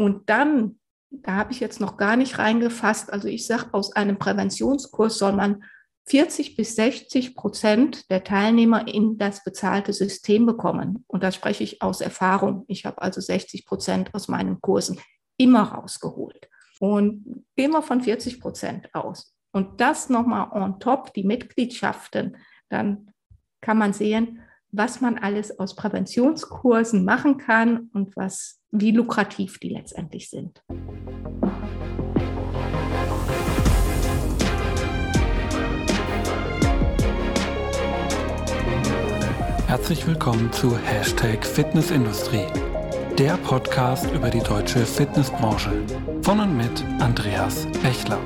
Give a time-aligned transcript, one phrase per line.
[0.00, 0.80] Und dann,
[1.10, 5.34] da habe ich jetzt noch gar nicht reingefasst, also ich sage, aus einem Präventionskurs soll
[5.34, 5.62] man
[6.06, 11.04] 40 bis 60 Prozent der Teilnehmer in das bezahlte System bekommen.
[11.06, 12.64] Und da spreche ich aus Erfahrung.
[12.66, 14.98] Ich habe also 60 Prozent aus meinen Kursen
[15.36, 16.48] immer rausgeholt.
[16.78, 19.36] Und gehen wir von 40 Prozent aus.
[19.52, 22.38] Und das nochmal on top, die Mitgliedschaften,
[22.70, 23.12] dann
[23.60, 24.40] kann man sehen,
[24.72, 30.62] was man alles aus Präventionskursen machen kann und was, wie lukrativ die letztendlich sind.
[39.66, 42.46] Herzlich willkommen zu Hashtag Fitnessindustrie,
[43.18, 45.72] der Podcast über die deutsche Fitnessbranche.
[46.22, 48.18] Von und mit Andreas Bechler.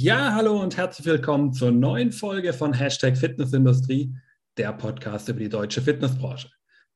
[0.00, 4.14] Ja, hallo und herzlich willkommen zur neuen Folge von Hashtag Fitnessindustrie,
[4.56, 6.48] der Podcast über die deutsche Fitnessbranche.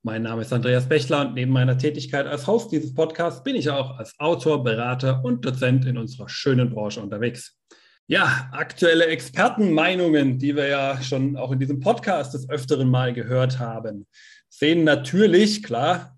[0.05, 3.69] Mein Name ist Andreas Bechler und neben meiner Tätigkeit als Host dieses Podcasts bin ich
[3.69, 7.59] auch als Autor, Berater und Dozent in unserer schönen Branche unterwegs.
[8.07, 13.59] Ja, aktuelle Expertenmeinungen, die wir ja schon auch in diesem Podcast des Öfteren mal gehört
[13.59, 14.07] haben,
[14.49, 16.17] sehen natürlich, klar,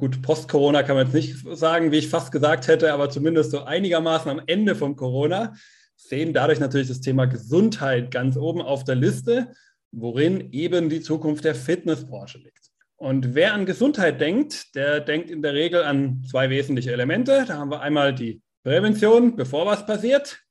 [0.00, 3.62] gut, post-Corona kann man jetzt nicht sagen, wie ich fast gesagt hätte, aber zumindest so
[3.62, 5.54] einigermaßen am Ende von Corona,
[5.96, 9.52] sehen dadurch natürlich das Thema Gesundheit ganz oben auf der Liste,
[9.92, 12.70] worin eben die Zukunft der Fitnessbranche liegt.
[12.96, 17.44] Und wer an Gesundheit denkt, der denkt in der Regel an zwei wesentliche Elemente.
[17.46, 20.44] Da haben wir einmal die Prävention, bevor was passiert,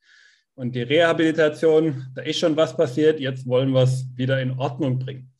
[0.55, 5.00] und die Rehabilitation, da ist schon was passiert, jetzt wollen wir es wieder in Ordnung
[5.00, 5.31] bringen.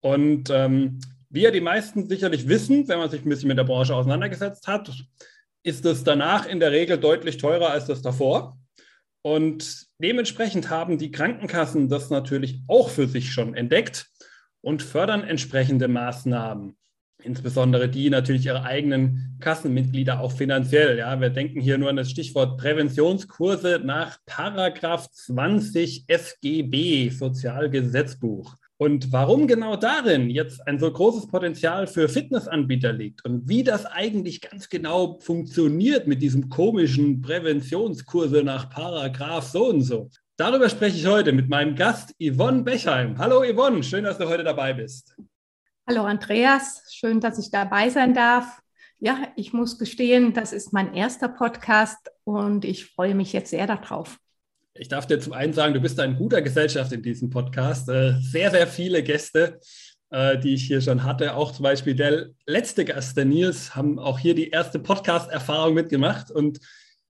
[0.00, 3.64] Und ähm, wie ja die meisten sicherlich wissen, wenn man sich ein bisschen mit der
[3.64, 4.90] Branche auseinandergesetzt hat,
[5.62, 8.58] ist es danach in der Regel deutlich teurer als das davor.
[9.22, 14.06] Und dementsprechend haben die Krankenkassen das natürlich auch für sich schon entdeckt
[14.62, 16.76] und fördern entsprechende Maßnahmen.
[17.22, 20.98] Insbesondere die natürlich ihre eigenen Kassenmitglieder auch finanziell.
[20.98, 28.56] Ja, wir denken hier nur an das Stichwort Präventionskurse nach Paragraph 20 SGB, Sozialgesetzbuch.
[28.80, 33.84] Und warum genau darin jetzt ein so großes Potenzial für Fitnessanbieter liegt und wie das
[33.84, 40.08] eigentlich ganz genau funktioniert mit diesem komischen Präventionskurse nach Paragraph so und so,
[40.38, 43.18] Darüber spreche ich heute mit meinem Gast Yvonne Bechheim.
[43.18, 45.14] Hallo Yvonne, schön, dass du heute dabei bist.
[45.86, 48.62] Hallo Andreas, schön, dass ich dabei sein darf.
[48.98, 53.66] Ja, ich muss gestehen, das ist mein erster Podcast und ich freue mich jetzt sehr
[53.66, 54.18] darauf.
[54.80, 57.90] Ich darf dir zum einen sagen, du bist ein guter Gesellschaft in diesem Podcast.
[57.90, 59.60] Äh, sehr, sehr viele Gäste,
[60.08, 61.34] äh, die ich hier schon hatte.
[61.34, 66.30] Auch zum Beispiel der letzte Gast, der Nils, haben auch hier die erste Podcast-Erfahrung mitgemacht.
[66.30, 66.60] Und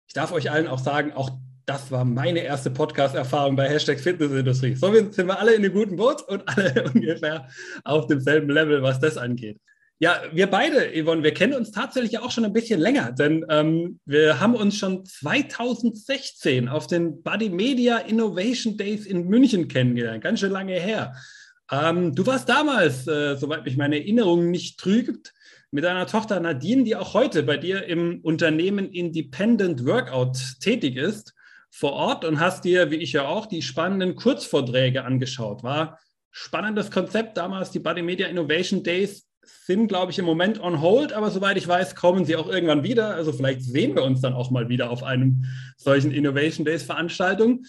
[0.08, 1.30] ich darf euch allen auch sagen, auch
[1.64, 4.74] das war meine erste Podcast-Erfahrung bei Hashtag Fitnessindustrie.
[4.74, 7.46] So sind wir alle in einem guten Boot und alle ungefähr
[7.84, 9.60] auf demselben Level, was das angeht.
[10.02, 14.00] Ja, wir beide, Yvonne, wir kennen uns tatsächlich auch schon ein bisschen länger, denn ähm,
[14.06, 20.40] wir haben uns schon 2016 auf den Body Media Innovation Days in München kennengelernt, ganz
[20.40, 21.14] schön lange her.
[21.70, 25.34] Ähm, du warst damals, äh, soweit mich meine Erinnerung nicht trügt,
[25.70, 31.34] mit deiner Tochter Nadine, die auch heute bei dir im Unternehmen Independent Workout tätig ist
[31.70, 35.62] vor Ort und hast dir, wie ich ja auch, die spannenden Kurzvorträge angeschaut.
[35.62, 35.98] War
[36.30, 39.29] spannendes Konzept damals, die Body Media Innovation Days
[39.66, 42.82] sind, glaube ich, im Moment on hold, aber soweit ich weiß, kommen sie auch irgendwann
[42.82, 43.14] wieder.
[43.14, 45.44] Also vielleicht sehen wir uns dann auch mal wieder auf einem
[45.76, 47.64] solchen Innovation Days Veranstaltung.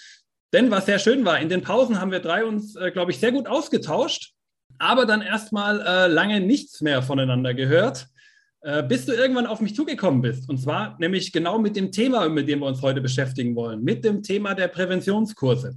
[0.54, 3.20] Denn was sehr schön war, in den Pausen haben wir drei uns, äh, glaube ich,
[3.20, 4.34] sehr gut ausgetauscht,
[4.80, 8.08] aber dann erstmal äh, lange nichts mehr voneinander gehört.
[8.64, 10.48] Äh, bis du irgendwann auf mich zugekommen bist.
[10.48, 14.06] Und zwar nämlich genau mit dem Thema, mit dem wir uns heute beschäftigen wollen, mit
[14.06, 15.76] dem Thema der Präventionskurse.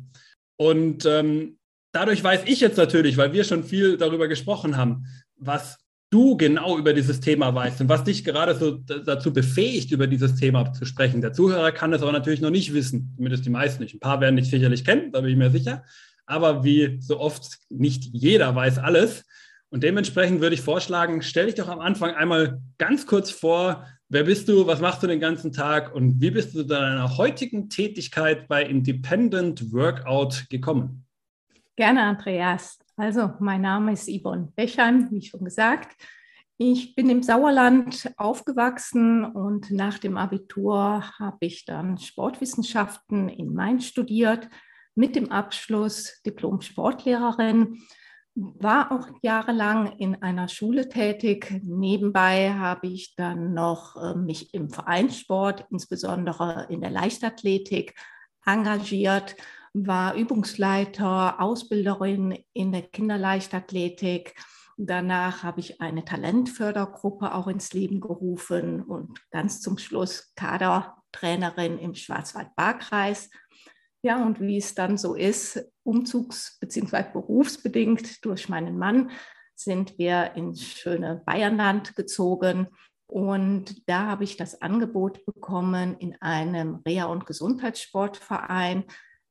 [0.56, 1.56] Und ähm,
[1.92, 5.78] dadurch weiß ich jetzt natürlich, weil wir schon viel darüber gesprochen haben, was
[6.14, 10.36] du genau über dieses Thema weißt und was dich gerade so dazu befähigt, über dieses
[10.36, 11.20] Thema zu sprechen.
[11.20, 13.94] Der Zuhörer kann es aber natürlich noch nicht wissen, zumindest die meisten nicht.
[13.96, 15.82] Ein paar werden dich sicherlich kennen, da bin ich mir sicher.
[16.24, 19.24] Aber wie so oft, nicht jeder weiß alles.
[19.70, 24.22] Und dementsprechend würde ich vorschlagen, stell dich doch am Anfang einmal ganz kurz vor, wer
[24.22, 27.68] bist du, was machst du den ganzen Tag und wie bist du zu deiner heutigen
[27.68, 31.04] Tätigkeit bei Independent Workout gekommen?
[31.74, 32.78] Gerne, Andreas.
[32.96, 35.96] Also, mein Name ist Yvonne Bechheim, wie schon gesagt.
[36.56, 43.86] Ich bin im Sauerland aufgewachsen und nach dem Abitur habe ich dann Sportwissenschaften in Mainz
[43.86, 44.48] studiert,
[44.94, 47.82] mit dem Abschluss Diplom-Sportlehrerin
[48.36, 51.60] war auch jahrelang in einer Schule tätig.
[51.64, 57.94] Nebenbei habe ich dann noch äh, mich im Vereinssport, insbesondere in der Leichtathletik,
[58.44, 59.36] engagiert,
[59.74, 64.34] war Übungsleiter, Ausbilderin in der Kinderleichtathletik.
[64.76, 71.94] Danach habe ich eine Talentfördergruppe auch ins Leben gerufen und ganz zum Schluss Kadertrainerin im
[71.94, 73.30] Schwarzwald-Baar-Kreis.
[74.02, 77.04] Ja, und wie es dann so ist, umzugs- bzw.
[77.12, 79.10] berufsbedingt durch meinen Mann
[79.56, 82.68] sind wir ins schöne Bayernland gezogen.
[83.06, 88.84] Und da habe ich das Angebot bekommen, in einem Reha- und Gesundheitssportverein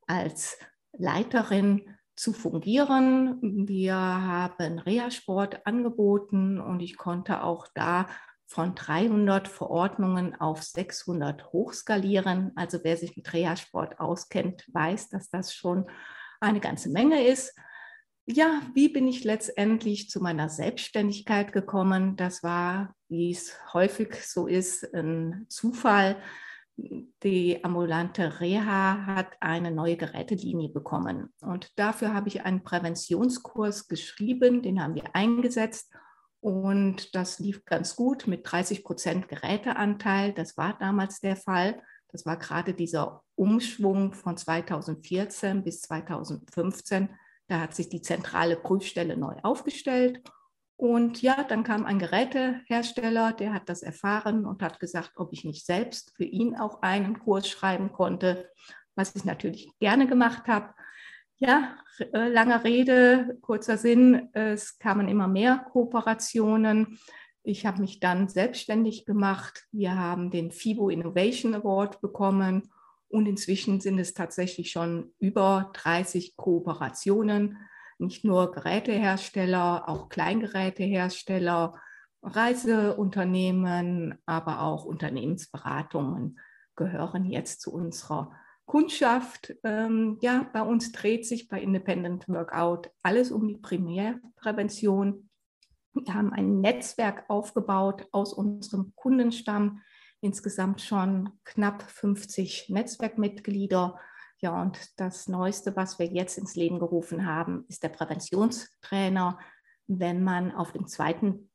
[0.07, 0.57] als
[0.93, 3.67] Leiterin zu fungieren.
[3.67, 8.07] Wir haben Reha-Sport angeboten und ich konnte auch da
[8.45, 12.51] von 300 Verordnungen auf 600 hochskalieren.
[12.55, 15.89] Also wer sich mit Reha-Sport auskennt, weiß, dass das schon
[16.39, 17.57] eine ganze Menge ist.
[18.25, 22.15] Ja, wie bin ich letztendlich zu meiner Selbstständigkeit gekommen?
[22.15, 26.17] Das war, wie es häufig so ist, ein Zufall.
[26.75, 31.33] Die ambulante Reha hat eine neue Gerätelinie bekommen.
[31.41, 35.93] Und dafür habe ich einen Präventionskurs geschrieben, den haben wir eingesetzt.
[36.41, 40.33] Und das lief ganz gut mit 30 Prozent Geräteanteil.
[40.33, 41.81] Das war damals der Fall.
[42.09, 47.09] Das war gerade dieser Umschwung von 2014 bis 2015.
[47.47, 50.21] Da hat sich die zentrale Prüfstelle neu aufgestellt.
[50.83, 55.45] Und ja, dann kam ein Gerätehersteller, der hat das erfahren und hat gesagt, ob ich
[55.45, 58.49] nicht selbst für ihn auch einen Kurs schreiben konnte,
[58.93, 60.73] was ich natürlich gerne gemacht habe.
[61.37, 61.77] Ja,
[62.11, 66.99] äh, lange Rede, kurzer Sinn, es kamen immer mehr Kooperationen.
[67.43, 69.65] Ich habe mich dann selbstständig gemacht.
[69.71, 72.69] Wir haben den FIBO Innovation Award bekommen
[73.07, 77.57] und inzwischen sind es tatsächlich schon über 30 Kooperationen
[78.03, 81.73] nicht nur Gerätehersteller, auch Kleingerätehersteller,
[82.21, 86.39] Reiseunternehmen, aber auch Unternehmensberatungen
[86.75, 88.31] gehören jetzt zu unserer
[88.65, 89.53] Kundschaft.
[89.63, 95.29] Ähm, ja, bei uns dreht sich bei Independent Workout alles um die Primärprävention.
[95.93, 99.81] Wir haben ein Netzwerk aufgebaut aus unserem Kundenstamm,
[100.21, 103.99] insgesamt schon knapp 50 Netzwerkmitglieder
[104.43, 109.39] ja, und das Neueste, was wir jetzt ins Leben gerufen haben, ist der Präventionstrainer.
[109.87, 111.49] Wenn man auf dem zweiten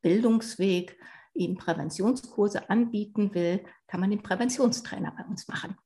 [0.00, 0.98] Bildungsweg
[1.34, 5.76] eben Präventionskurse anbieten will, kann man den Präventionstrainer bei uns machen.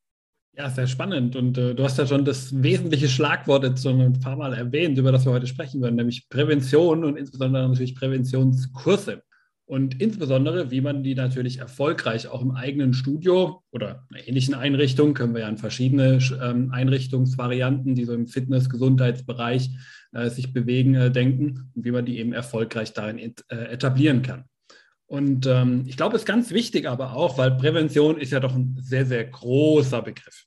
[0.56, 1.34] Ja, sehr spannend.
[1.34, 4.96] Und äh, du hast ja schon das wesentliche Schlagwort jetzt schon ein paar Mal erwähnt,
[4.96, 9.24] über das wir heute sprechen werden, nämlich Prävention und insbesondere natürlich Präventionskurse
[9.66, 15.14] und insbesondere, wie man die natürlich erfolgreich auch im eigenen Studio oder einer ähnlichen Einrichtung,
[15.14, 19.70] können wir ja an verschiedene ähm, Einrichtungsvarianten, die so im Fitness-Gesundheitsbereich
[20.12, 24.44] äh, sich bewegen, äh, denken und wie man die eben erfolgreich darin äh, etablieren kann.
[25.06, 28.54] Und ähm, ich glaube, es ist ganz wichtig aber auch, weil Prävention ist ja doch
[28.54, 30.44] ein sehr, sehr großer Begriff.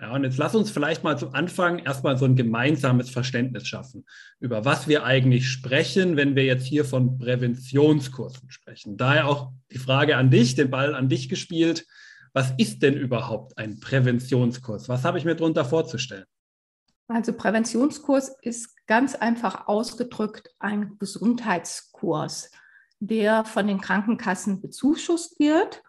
[0.00, 4.04] Ja, und jetzt lass uns vielleicht mal zum Anfang erstmal so ein gemeinsames Verständnis schaffen,
[4.40, 8.96] über was wir eigentlich sprechen, wenn wir jetzt hier von Präventionskursen sprechen.
[8.96, 11.86] Daher auch die Frage an dich, den Ball an dich gespielt.
[12.32, 14.88] Was ist denn überhaupt ein Präventionskurs?
[14.88, 16.24] Was habe ich mir darunter vorzustellen?
[17.06, 22.50] Also Präventionskurs ist ganz einfach ausgedrückt ein Gesundheitskurs,
[22.98, 25.83] der von den Krankenkassen bezuschusst wird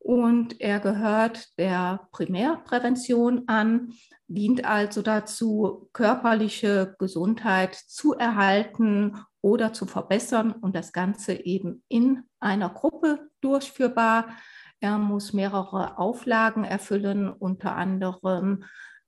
[0.00, 3.92] und er gehört der Primärprävention an,
[4.28, 12.22] dient also dazu, körperliche Gesundheit zu erhalten oder zu verbessern und das Ganze eben in
[12.40, 14.28] einer Gruppe durchführbar.
[14.80, 18.64] Er muss mehrere Auflagen erfüllen, unter anderem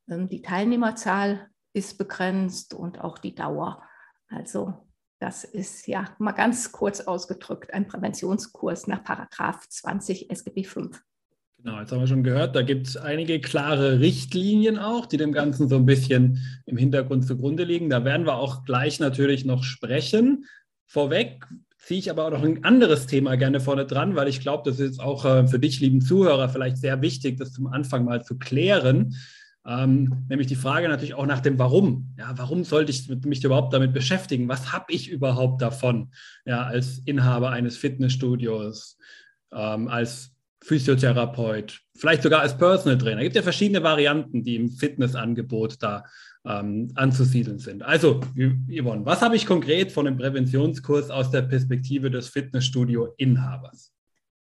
[0.08, 3.82] ähm, die Teilnehmerzahl ist begrenzt und auch die Dauer.
[4.28, 4.86] Also
[5.22, 11.00] das ist ja mal ganz kurz ausgedrückt ein Präventionskurs nach Paragraph 20 SGB 5.
[11.58, 15.30] Genau, jetzt haben wir schon gehört, da gibt es einige klare Richtlinien auch, die dem
[15.30, 17.88] Ganzen so ein bisschen im Hintergrund zugrunde liegen.
[17.88, 20.46] Da werden wir auch gleich natürlich noch sprechen.
[20.86, 21.46] Vorweg
[21.78, 24.80] ziehe ich aber auch noch ein anderes Thema gerne vorne dran, weil ich glaube, das
[24.80, 28.38] ist auch äh, für dich, lieben Zuhörer, vielleicht sehr wichtig, das zum Anfang mal zu
[28.38, 29.14] klären.
[29.66, 32.14] Ähm, nämlich die Frage natürlich auch nach dem Warum.
[32.18, 34.48] Ja, warum sollte ich mich überhaupt damit beschäftigen?
[34.48, 36.10] Was habe ich überhaupt davon?
[36.44, 38.98] Ja, als Inhaber eines Fitnessstudios,
[39.52, 40.32] ähm, als
[40.64, 43.18] Physiotherapeut, vielleicht sogar als Personal Trainer.
[43.18, 46.04] Es gibt ja verschiedene Varianten, die im Fitnessangebot da
[46.44, 47.82] ähm, anzusiedeln sind.
[47.82, 53.92] Also, Yvonne, was habe ich konkret von dem Präventionskurs aus der Perspektive des Fitnessstudio-Inhabers?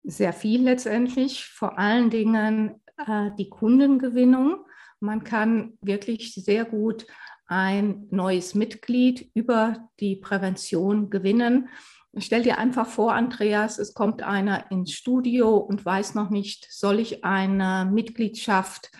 [0.03, 4.65] Sehr viel letztendlich, vor allen Dingen äh, die Kundengewinnung
[5.01, 7.05] man kann wirklich sehr gut
[7.47, 11.67] ein neues Mitglied über die Prävention gewinnen.
[12.17, 16.99] Stell dir einfach vor, Andreas, es kommt einer ins Studio und weiß noch nicht, soll
[16.99, 18.91] ich eine Mitgliedschaft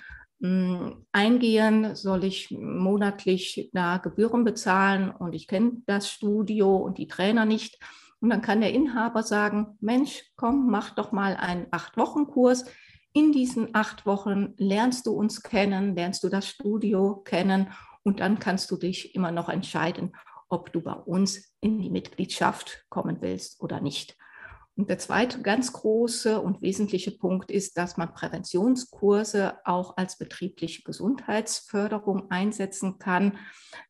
[0.41, 7.08] hm, eingehen, soll ich monatlich da Gebühren bezahlen und ich kenne das Studio und die
[7.08, 7.79] Trainer nicht.
[8.22, 12.65] Und dann kann der Inhaber sagen, Mensch, komm, mach doch mal einen Acht-Wochen-Kurs.
[13.13, 17.71] In diesen acht Wochen lernst du uns kennen, lernst du das Studio kennen
[18.03, 20.15] und dann kannst du dich immer noch entscheiden,
[20.47, 24.17] ob du bei uns in die Mitgliedschaft kommen willst oder nicht.
[24.77, 30.83] Und der zweite ganz große und wesentliche Punkt ist, dass man Präventionskurse auch als betriebliche
[30.83, 33.37] Gesundheitsförderung einsetzen kann.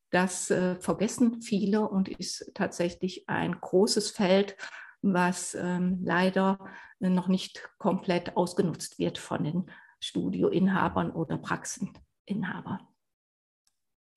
[0.09, 4.57] Das äh, vergessen viele und ist tatsächlich ein großes Feld,
[5.01, 6.59] was ähm, leider
[6.99, 12.79] noch nicht komplett ausgenutzt wird von den Studioinhabern oder Praxeninhabern.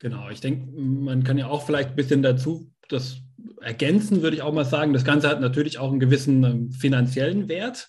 [0.00, 3.16] Genau, ich denke, man kann ja auch vielleicht ein bisschen dazu das
[3.60, 4.92] ergänzen, würde ich auch mal sagen.
[4.92, 7.88] Das Ganze hat natürlich auch einen gewissen ähm, finanziellen Wert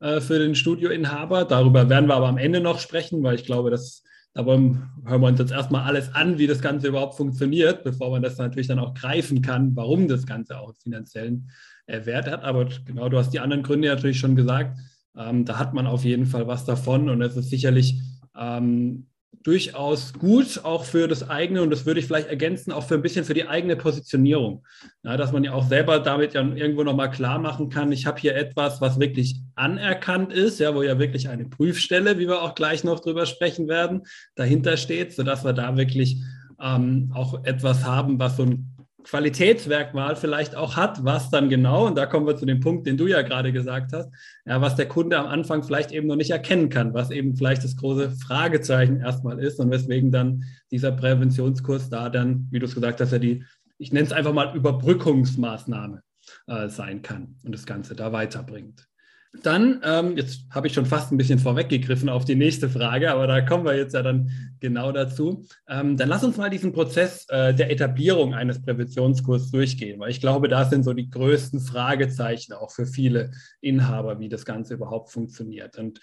[0.00, 1.44] äh, für den Studioinhaber.
[1.44, 5.26] Darüber werden wir aber am Ende noch sprechen, weil ich glaube, dass da hören wir
[5.26, 8.78] uns jetzt erstmal alles an, wie das Ganze überhaupt funktioniert, bevor man das natürlich dann
[8.78, 12.42] auch greifen kann, warum das Ganze auch einen finanziellen äh, Wert hat.
[12.42, 14.78] Aber genau, du hast die anderen Gründe natürlich schon gesagt.
[15.16, 18.00] Ähm, da hat man auf jeden Fall was davon und es ist sicherlich
[18.38, 19.06] ähm,
[19.42, 23.02] durchaus gut, auch für das eigene, und das würde ich vielleicht ergänzen, auch für ein
[23.02, 24.64] bisschen für die eigene Positionierung.
[25.02, 28.20] Ja, dass man ja auch selber damit ja irgendwo nochmal klar machen kann, ich habe
[28.20, 32.54] hier etwas, was wirklich anerkannt ist, ja, wo ja wirklich eine Prüfstelle, wie wir auch
[32.54, 34.02] gleich noch drüber sprechen werden,
[34.34, 36.22] dahinter steht, sodass wir da wirklich
[36.60, 41.96] ähm, auch etwas haben, was so ein Qualitätsmerkmal vielleicht auch hat, was dann genau, und
[41.96, 44.10] da kommen wir zu dem Punkt, den du ja gerade gesagt hast,
[44.44, 47.64] ja, was der Kunde am Anfang vielleicht eben noch nicht erkennen kann, was eben vielleicht
[47.64, 52.74] das große Fragezeichen erstmal ist und weswegen dann dieser Präventionskurs da dann, wie du es
[52.74, 53.44] gesagt hast, ja die,
[53.78, 56.02] ich nenne es einfach mal Überbrückungsmaßnahme
[56.46, 58.89] äh, sein kann und das Ganze da weiterbringt.
[59.32, 63.28] Dann, ähm, jetzt habe ich schon fast ein bisschen vorweggegriffen auf die nächste Frage, aber
[63.28, 65.46] da kommen wir jetzt ja dann genau dazu.
[65.68, 70.20] Ähm, dann lass uns mal diesen Prozess äh, der Etablierung eines Präventionskurses durchgehen, weil ich
[70.20, 75.12] glaube, da sind so die größten Fragezeichen auch für viele Inhaber, wie das Ganze überhaupt
[75.12, 75.78] funktioniert.
[75.78, 76.00] Und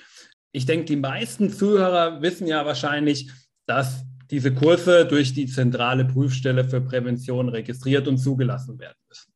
[0.54, 3.30] ich denke, die meisten Zuhörer wissen ja wahrscheinlich,
[3.66, 9.27] dass diese Kurse durch die zentrale Prüfstelle für Prävention registriert und zugelassen werden müssen.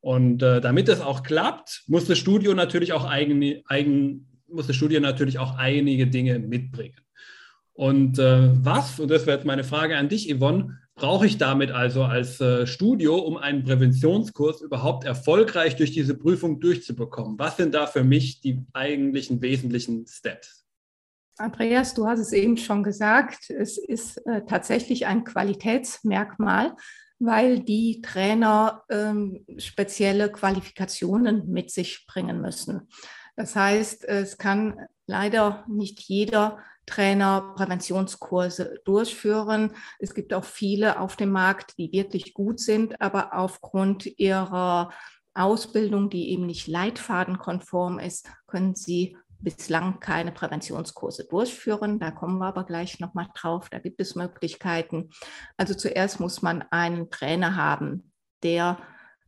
[0.00, 4.76] Und äh, damit es auch klappt, muss das Studio natürlich auch eigene, eigen, muss das
[4.76, 7.00] Studio natürlich auch einige Dinge mitbringen.
[7.72, 11.70] Und äh, was, und das wäre jetzt meine Frage an dich, Yvonne, brauche ich damit
[11.70, 17.38] also als äh, Studio, um einen Präventionskurs überhaupt erfolgreich durch diese Prüfung durchzubekommen?
[17.38, 20.66] Was sind da für mich die eigentlichen wesentlichen Steps?
[21.38, 26.74] Andreas, du hast es eben schon gesagt, es ist äh, tatsächlich ein Qualitätsmerkmal,
[27.18, 32.88] weil die Trainer ähm, spezielle Qualifikationen mit sich bringen müssen.
[33.36, 39.72] Das heißt, es kann leider nicht jeder Trainer Präventionskurse durchführen.
[39.98, 44.90] Es gibt auch viele auf dem Markt, die wirklich gut sind, aber aufgrund ihrer
[45.34, 51.98] Ausbildung, die eben nicht leitfadenkonform ist, können sie bislang keine Präventionskurse durchführen.
[51.98, 53.68] Da kommen wir aber gleich nochmal drauf.
[53.68, 55.10] Da gibt es Möglichkeiten.
[55.56, 58.78] Also zuerst muss man einen Trainer haben, der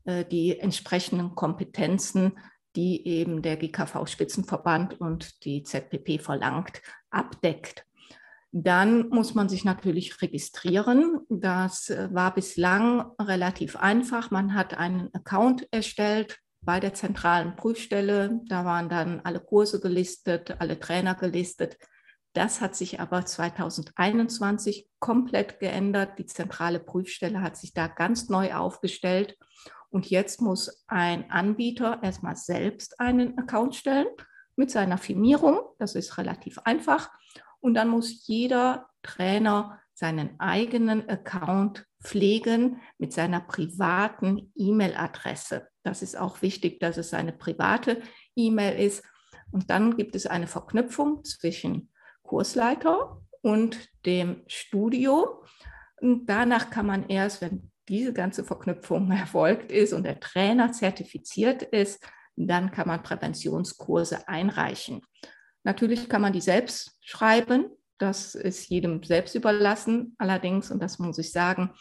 [0.04, 2.38] äh, die entsprechenden Kompetenzen,
[2.76, 7.84] die eben der GKV-Spitzenverband und die ZPP verlangt, abdeckt.
[8.52, 11.20] Dann muss man sich natürlich registrieren.
[11.28, 14.30] Das äh, war bislang relativ einfach.
[14.30, 18.40] Man hat einen Account erstellt bei der zentralen Prüfstelle.
[18.46, 21.76] Da waren dann alle Kurse gelistet, alle Trainer gelistet.
[22.32, 26.18] Das hat sich aber 2021 komplett geändert.
[26.18, 29.36] Die zentrale Prüfstelle hat sich da ganz neu aufgestellt.
[29.88, 34.06] Und jetzt muss ein Anbieter erstmal selbst einen Account stellen
[34.54, 35.60] mit seiner Firmierung.
[35.78, 37.10] Das ist relativ einfach.
[37.58, 45.69] Und dann muss jeder Trainer seinen eigenen Account pflegen mit seiner privaten E-Mail-Adresse.
[45.82, 48.02] Das ist auch wichtig, dass es eine private
[48.36, 49.04] E-Mail ist.
[49.50, 51.90] Und dann gibt es eine Verknüpfung zwischen
[52.22, 55.44] Kursleiter und dem Studio.
[56.00, 61.62] Und danach kann man erst, wenn diese ganze Verknüpfung erfolgt ist und der Trainer zertifiziert
[61.62, 62.02] ist,
[62.36, 65.02] dann kann man Präventionskurse einreichen.
[65.64, 67.66] Natürlich kann man die selbst schreiben.
[67.98, 70.14] Das ist jedem selbst überlassen.
[70.18, 71.74] Allerdings, und das muss ich sagen,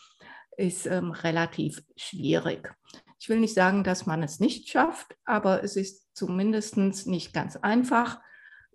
[0.57, 2.73] ist ähm, relativ schwierig.
[3.19, 7.57] Ich will nicht sagen, dass man es nicht schafft, aber es ist zumindest nicht ganz
[7.57, 8.21] einfach.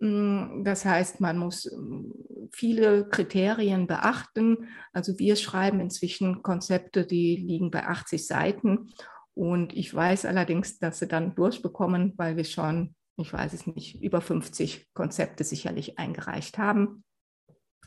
[0.01, 2.11] Mm, das heißt, man muss mm,
[2.53, 4.69] viele Kriterien beachten.
[4.93, 8.91] Also wir schreiben inzwischen Konzepte, die liegen bei 80 Seiten.
[9.35, 14.03] Und ich weiß allerdings, dass sie dann durchbekommen, weil wir schon, ich weiß es nicht,
[14.03, 17.05] über 50 Konzepte sicherlich eingereicht haben.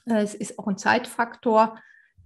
[0.06, 1.80] Es ist auch ein Zeitfaktor,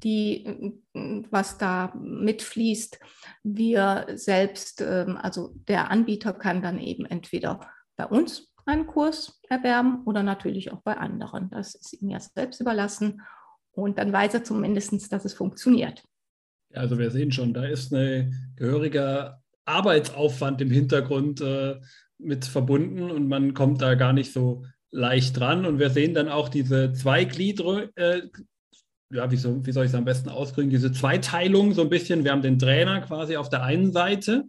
[0.04, 3.00] die, was da mitfließt.
[3.44, 7.62] Wir selbst, ähm, also der Anbieter kann dann eben entweder
[7.96, 11.50] bei uns einen Kurs erwerben oder natürlich auch bei anderen.
[11.50, 13.22] Das ist ihm ja selbst überlassen.
[13.72, 16.04] Und dann weiß er zumindest, dass es funktioniert.
[16.74, 21.80] Also wir sehen schon, da ist ein gehöriger Arbeitsaufwand im Hintergrund äh,
[22.18, 25.66] mit verbunden und man kommt da gar nicht so leicht dran.
[25.66, 27.62] Und wir sehen dann auch diese Zweiglied,
[27.96, 28.24] äh,
[29.12, 32.24] ja, wie, so, wie soll ich es am besten ausdrücken, diese Zweiteilung so ein bisschen.
[32.24, 34.46] Wir haben den Trainer quasi auf der einen Seite,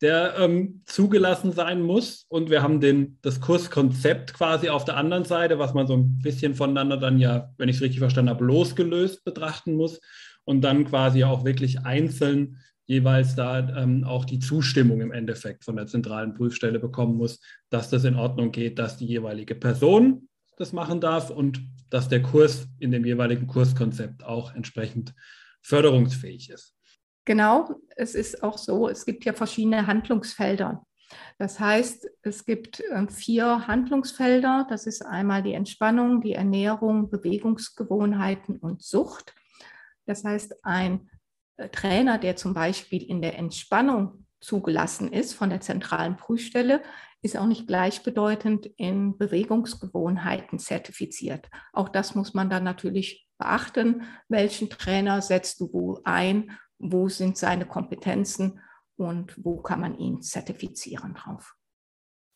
[0.00, 2.24] der ähm, zugelassen sein muss.
[2.28, 6.18] Und wir haben den, das Kurskonzept quasi auf der anderen Seite, was man so ein
[6.18, 10.00] bisschen voneinander dann ja, wenn ich es richtig verstanden habe, losgelöst betrachten muss.
[10.44, 15.76] Und dann quasi auch wirklich einzeln jeweils da ähm, auch die Zustimmung im Endeffekt von
[15.76, 20.27] der zentralen Prüfstelle bekommen muss, dass das in Ordnung geht, dass die jeweilige Person
[20.58, 21.60] das machen darf und
[21.90, 25.14] dass der Kurs in dem jeweiligen Kurskonzept auch entsprechend
[25.62, 26.74] förderungsfähig ist.
[27.24, 30.84] Genau, es ist auch so, es gibt ja verschiedene Handlungsfelder.
[31.38, 34.66] Das heißt, es gibt ähm, vier Handlungsfelder.
[34.68, 39.34] Das ist einmal die Entspannung, die Ernährung, Bewegungsgewohnheiten und Sucht.
[40.06, 41.10] Das heißt, ein
[41.56, 46.82] äh, Trainer, der zum Beispiel in der Entspannung zugelassen ist von der zentralen Prüfstelle,
[47.22, 51.48] ist auch nicht gleichbedeutend in Bewegungsgewohnheiten zertifiziert.
[51.72, 54.02] Auch das muss man dann natürlich beachten.
[54.28, 58.60] Welchen Trainer setzt du wo ein wo sind seine Kompetenzen
[58.96, 61.54] und wo kann man ihn zertifizieren drauf.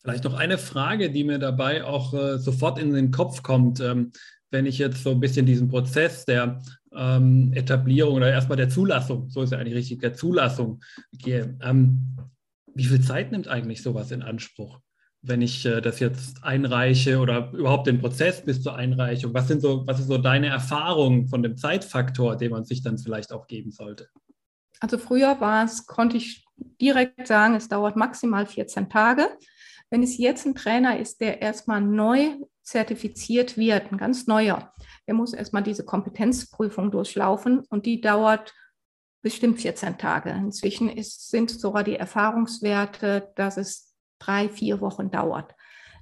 [0.01, 4.13] Vielleicht noch eine Frage, die mir dabei auch äh, sofort in den Kopf kommt, ähm,
[4.51, 6.61] wenn ich jetzt so ein bisschen diesen Prozess der
[6.93, 10.81] ähm, Etablierung oder erstmal der Zulassung, so ist ja eigentlich richtig, der Zulassung
[11.13, 11.57] gehe.
[11.63, 12.17] Ähm,
[12.75, 14.81] wie viel Zeit nimmt eigentlich sowas in Anspruch?
[15.23, 19.33] wenn ich äh, das jetzt einreiche oder überhaupt den Prozess bis zur Einreichung?
[19.33, 22.99] Was sind so, was ist so deine Erfahrung von dem Zeitfaktor, den man sich dann
[22.99, 24.09] vielleicht auch geben sollte?
[24.81, 26.45] Also früher war es, konnte ich
[26.81, 29.29] direkt sagen, es dauert maximal 14 Tage.
[29.91, 34.73] Wenn es jetzt ein Trainer ist, der erstmal neu zertifiziert wird, ein ganz neuer,
[35.07, 38.53] der muss erstmal diese Kompetenzprüfung durchlaufen und die dauert
[39.23, 40.31] bestimmt 14 Tage.
[40.31, 45.55] Inzwischen ist, sind sogar die Erfahrungswerte, dass es drei, vier Wochen dauert.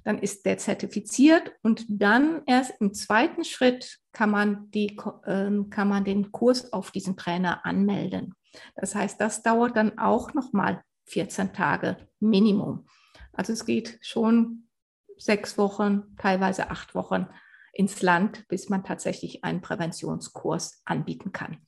[0.03, 5.87] Dann ist der zertifiziert und dann erst im zweiten Schritt kann man, die, äh, kann
[5.87, 8.33] man den Kurs auf diesen Trainer anmelden.
[8.75, 12.85] Das heißt, das dauert dann auch nochmal 14 Tage Minimum.
[13.33, 14.67] Also es geht schon
[15.17, 17.27] sechs Wochen, teilweise acht Wochen
[17.73, 21.65] ins Land, bis man tatsächlich einen Präventionskurs anbieten kann.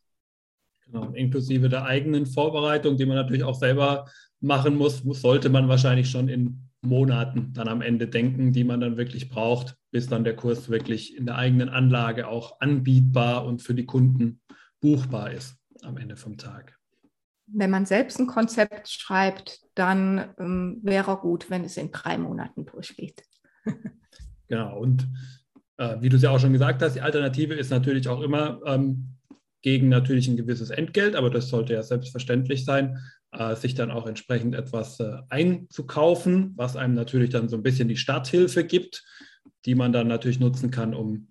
[0.93, 4.06] Genau, inklusive der eigenen Vorbereitung, die man natürlich auch selber
[4.41, 8.95] machen muss, sollte man wahrscheinlich schon in Monaten dann am Ende denken, die man dann
[8.95, 13.73] wirklich braucht, bis dann der Kurs wirklich in der eigenen Anlage auch anbietbar und für
[13.73, 14.41] die Kunden
[14.82, 16.77] buchbar ist am Ende vom Tag.
[17.47, 22.65] Wenn man selbst ein Konzept schreibt, dann ähm, wäre gut, wenn es in drei Monaten
[22.65, 23.23] durchgeht.
[24.47, 25.08] genau, und
[25.77, 28.60] äh, wie du es ja auch schon gesagt hast, die Alternative ist natürlich auch immer
[28.65, 29.13] ähm,
[29.63, 32.99] gegen natürlich ein gewisses Entgelt, aber das sollte ja selbstverständlich sein,
[33.32, 37.88] äh, sich dann auch entsprechend etwas äh, einzukaufen, was einem natürlich dann so ein bisschen
[37.88, 39.04] die Starthilfe gibt,
[39.65, 41.30] die man dann natürlich nutzen kann, um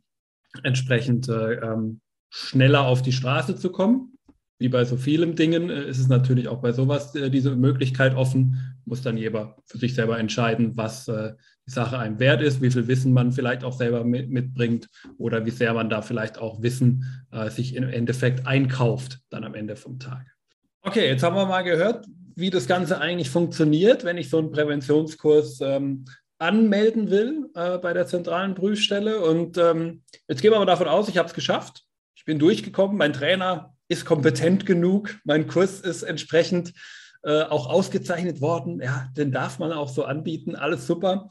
[0.64, 4.14] entsprechend äh, ähm, schneller auf die Straße zu kommen
[4.62, 8.14] wie bei so vielen Dingen äh, ist es natürlich auch bei sowas äh, diese Möglichkeit
[8.14, 8.76] offen.
[8.84, 11.32] Muss dann jeder für sich selber entscheiden, was äh,
[11.66, 15.44] die Sache einem wert ist, wie viel Wissen man vielleicht auch selber mit, mitbringt oder
[15.44, 17.04] wie sehr man da vielleicht auch Wissen
[17.50, 20.26] sich im Endeffekt einkauft, dann am Ende vom Tag.
[20.82, 24.50] Okay, jetzt haben wir mal gehört, wie das Ganze eigentlich funktioniert, wenn ich so einen
[24.50, 26.04] Präventionskurs ähm,
[26.38, 29.20] anmelden will äh, bei der zentralen Prüfstelle.
[29.20, 31.84] Und ähm, jetzt gehen wir mal davon aus, ich habe es geschafft.
[32.16, 32.96] Ich bin durchgekommen.
[32.96, 36.72] Mein Trainer ist kompetent genug, mein Kurs ist entsprechend
[37.22, 38.80] äh, auch ausgezeichnet worden.
[38.82, 41.30] Ja, den darf man auch so anbieten, alles super.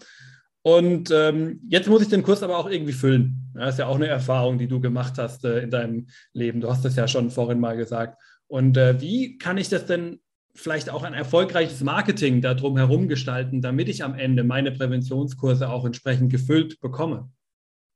[0.63, 3.51] Und ähm, jetzt muss ich den Kurs aber auch irgendwie füllen.
[3.55, 6.61] Ja, das ist ja auch eine Erfahrung, die du gemacht hast äh, in deinem Leben.
[6.61, 8.21] Du hast das ja schon vorhin mal gesagt.
[8.47, 10.19] Und äh, wie kann ich das denn
[10.53, 15.85] vielleicht auch ein erfolgreiches Marketing darum herum gestalten, damit ich am Ende meine Präventionskurse auch
[15.85, 17.31] entsprechend gefüllt bekomme?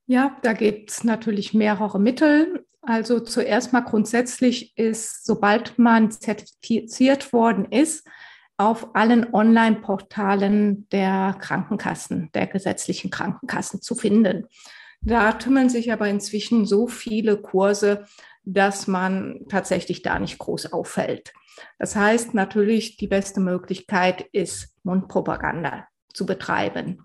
[0.08, 2.66] Ja, da gibt es natürlich mehrere Mittel.
[2.88, 8.08] Also zuerst mal grundsätzlich ist, sobald man zertifiziert worden ist,
[8.58, 14.48] auf allen Online-Portalen der Krankenkassen, der gesetzlichen Krankenkassen zu finden.
[15.02, 18.06] Da tümmeln sich aber inzwischen so viele Kurse,
[18.44, 21.34] dass man tatsächlich da nicht groß auffällt.
[21.80, 27.04] Das heißt natürlich, die beste Möglichkeit ist, Mundpropaganda zu betreiben,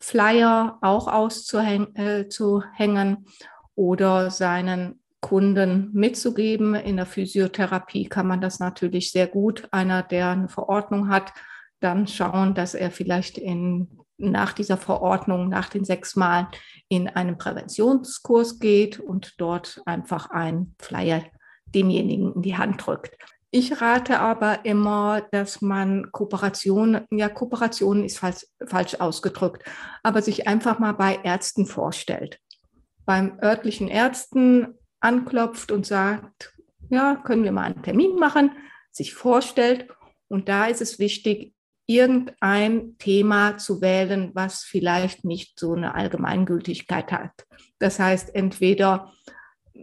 [0.00, 3.16] Flyer auch auszuhängen äh,
[3.74, 6.74] oder seinen Kunden mitzugeben.
[6.74, 9.66] In der Physiotherapie kann man das natürlich sehr gut.
[9.70, 11.32] Einer, der eine Verordnung hat,
[11.80, 16.48] dann schauen, dass er vielleicht in, nach dieser Verordnung, nach den sechs Mal
[16.90, 21.22] in einen Präventionskurs geht und dort einfach einen Flyer
[21.64, 23.16] demjenigen in die Hand drückt.
[23.50, 29.62] Ich rate aber immer, dass man Kooperation, ja, Kooperation ist falsch, falsch ausgedrückt,
[30.02, 32.40] aber sich einfach mal bei Ärzten vorstellt.
[33.06, 36.54] Beim örtlichen Ärzten anklopft und sagt,
[36.90, 38.50] ja, können wir mal einen Termin machen,
[38.90, 39.88] sich vorstellt.
[40.28, 41.54] Und da ist es wichtig,
[41.86, 47.32] irgendein Thema zu wählen, was vielleicht nicht so eine Allgemeingültigkeit hat.
[47.78, 49.12] Das heißt, entweder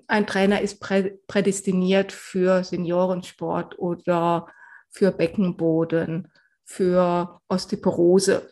[0.07, 4.47] ein Trainer ist prädestiniert für Seniorensport oder
[4.89, 6.31] für Beckenboden,
[6.63, 8.49] für Osteoporose.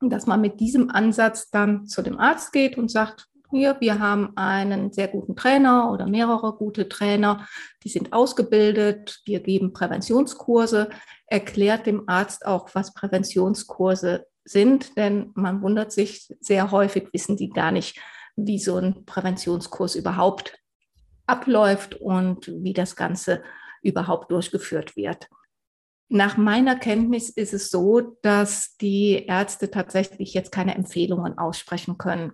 [0.00, 4.36] Dass man mit diesem Ansatz dann zu dem Arzt geht und sagt, hier, wir haben
[4.36, 7.46] einen sehr guten Trainer oder mehrere gute Trainer,
[7.84, 10.90] die sind ausgebildet, wir geben Präventionskurse,
[11.26, 17.50] erklärt dem Arzt auch, was Präventionskurse sind, denn man wundert sich sehr häufig, wissen die
[17.50, 18.00] gar nicht,
[18.36, 20.58] wie so ein Präventionskurs überhaupt
[21.26, 23.42] abläuft und wie das Ganze
[23.82, 25.28] überhaupt durchgeführt wird.
[26.12, 32.32] Nach meiner Kenntnis ist es so, dass die Ärzte tatsächlich jetzt keine Empfehlungen aussprechen können.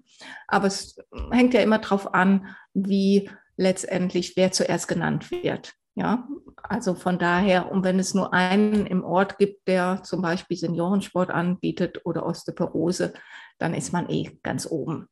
[0.49, 0.97] Aber es
[1.31, 5.75] hängt ja immer darauf an, wie letztendlich wer zuerst genannt wird.
[5.95, 6.27] Ja,
[6.63, 11.31] also von daher, und wenn es nur einen im Ort gibt, der zum Beispiel Seniorensport
[11.31, 13.13] anbietet oder Osteoporose,
[13.59, 15.07] dann ist man eh ganz oben.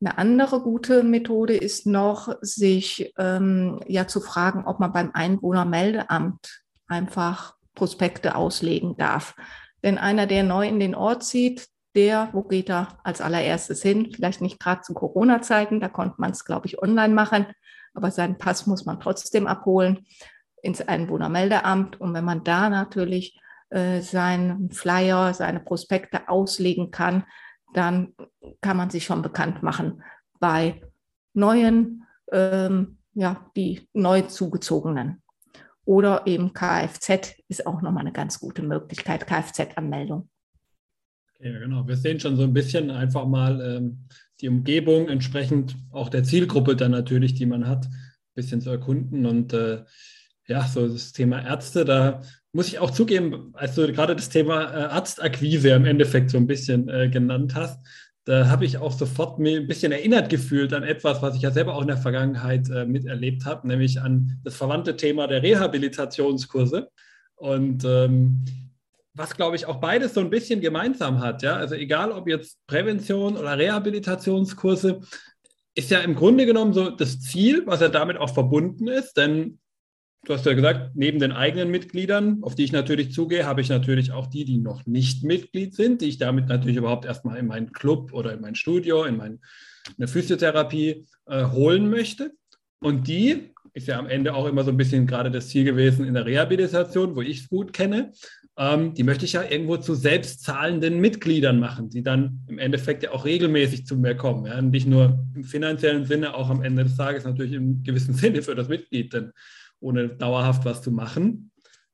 [0.00, 6.64] Eine andere gute Methode ist noch, sich ähm, ja zu fragen, ob man beim Einwohnermeldeamt
[6.86, 9.34] einfach Prospekte auslegen darf.
[9.82, 14.10] Denn einer, der neu in den Ort zieht, der, wo geht er als allererstes hin?
[14.14, 17.46] Vielleicht nicht gerade zu Corona-Zeiten, da konnte man es, glaube ich, online machen,
[17.94, 20.06] aber seinen Pass muss man trotzdem abholen
[20.62, 22.00] ins Einwohnermeldeamt.
[22.00, 27.24] Und wenn man da natürlich äh, seinen Flyer, seine Prospekte auslegen kann,
[27.74, 28.14] dann
[28.60, 30.02] kann man sich schon bekannt machen
[30.40, 30.80] bei
[31.34, 35.22] neuen, ähm, ja, die neu zugezogenen.
[35.88, 40.28] Oder eben Kfz ist auch nochmal eine ganz gute Möglichkeit, Kfz-Anmeldung.
[41.40, 41.88] Ja, genau.
[41.88, 44.04] Wir sehen schon so ein bisschen einfach mal ähm,
[44.42, 49.24] die Umgebung entsprechend auch der Zielgruppe dann natürlich, die man hat, ein bisschen zu erkunden.
[49.24, 49.84] Und äh,
[50.46, 52.20] ja, so das Thema Ärzte, da
[52.52, 56.46] muss ich auch zugeben, als du gerade das Thema äh, Arztakquise im Endeffekt so ein
[56.46, 57.80] bisschen äh, genannt hast,
[58.28, 61.50] da habe ich auch sofort mir ein bisschen erinnert gefühlt an etwas, was ich ja
[61.50, 66.90] selber auch in der Vergangenheit äh, miterlebt habe, nämlich an das verwandte Thema der Rehabilitationskurse.
[67.36, 68.44] Und ähm,
[69.14, 71.42] was, glaube ich, auch beides so ein bisschen gemeinsam hat.
[71.42, 71.56] Ja?
[71.56, 75.00] Also egal, ob jetzt Prävention oder Rehabilitationskurse,
[75.74, 79.16] ist ja im Grunde genommen so das Ziel, was ja damit auch verbunden ist.
[79.16, 79.58] Denn
[80.24, 83.68] Du hast ja gesagt, neben den eigenen Mitgliedern, auf die ich natürlich zugehe, habe ich
[83.68, 87.46] natürlich auch die, die noch nicht Mitglied sind, die ich damit natürlich überhaupt erstmal in
[87.46, 89.38] meinen Club oder in mein Studio, in meine
[90.06, 92.32] Physiotherapie äh, holen möchte.
[92.80, 96.04] Und die ist ja am Ende auch immer so ein bisschen gerade das Ziel gewesen
[96.04, 98.12] in der Rehabilitation, wo ich es gut kenne.
[98.56, 103.12] Ähm, die möchte ich ja irgendwo zu selbstzahlenden Mitgliedern machen, die dann im Endeffekt ja
[103.12, 104.46] auch regelmäßig zu mir kommen.
[104.46, 104.60] Ja?
[104.60, 108.56] nicht nur im finanziellen Sinne, auch am Ende des Tages natürlich im gewissen Sinne für
[108.56, 109.12] das Mitglied.
[109.12, 109.32] Denn
[109.80, 111.50] ohne dauerhaft was zu machen,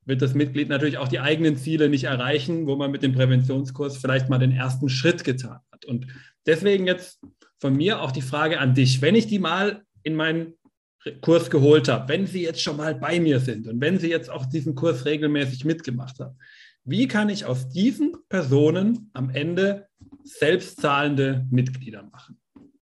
[0.06, 3.96] wird das Mitglied natürlich auch die eigenen Ziele nicht erreichen, wo man mit dem Präventionskurs
[3.96, 5.84] vielleicht mal den ersten Schritt getan hat.
[5.86, 6.06] Und
[6.46, 7.20] deswegen jetzt
[7.58, 10.54] von mir auch die Frage an dich, wenn ich die mal in meinen
[11.20, 14.30] Kurs geholt habe, wenn Sie jetzt schon mal bei mir sind und wenn Sie jetzt
[14.30, 16.36] auch diesen Kurs regelmäßig mitgemacht haben,
[16.84, 19.88] wie kann ich aus diesen Personen am Ende
[20.22, 22.38] selbstzahlende Mitglieder machen?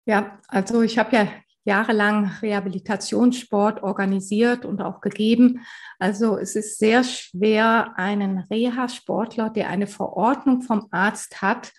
[0.07, 1.29] Ja, also ich habe ja
[1.67, 5.67] jahrelang Rehabilitationssport organisiert und auch gegeben.
[5.99, 11.73] Also es ist sehr schwer, einen Reha-Sportler, der eine Verordnung vom Arzt hat,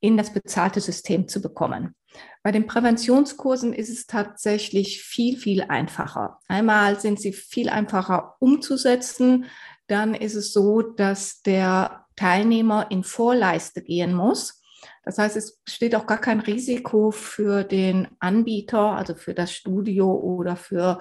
[0.00, 1.94] in das bezahlte System zu bekommen.
[2.42, 6.38] Bei den Präventionskursen ist es tatsächlich viel, viel einfacher.
[6.48, 9.46] Einmal sind sie viel einfacher umzusetzen.
[9.88, 14.59] Dann ist es so, dass der Teilnehmer in Vorleiste gehen muss.
[15.02, 20.12] Das heißt, es besteht auch gar kein Risiko für den Anbieter, also für das Studio
[20.12, 20.98] oder für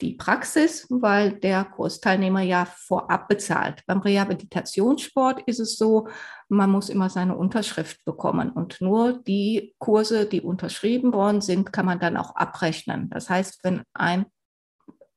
[0.00, 3.82] die Praxis, weil der Kursteilnehmer ja vorab bezahlt.
[3.86, 6.08] Beim Rehabilitationssport ist es so,
[6.48, 11.86] man muss immer seine Unterschrift bekommen und nur die Kurse, die unterschrieben worden sind, kann
[11.86, 13.10] man dann auch abrechnen.
[13.10, 14.26] Das heißt, wenn ein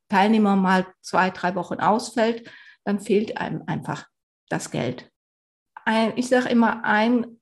[0.08, 2.48] Teilnehmer mal zwei, drei Wochen ausfällt,
[2.84, 4.06] dann fehlt einem einfach
[4.48, 5.10] das Geld.
[5.84, 7.35] Ein, ich sage immer, ein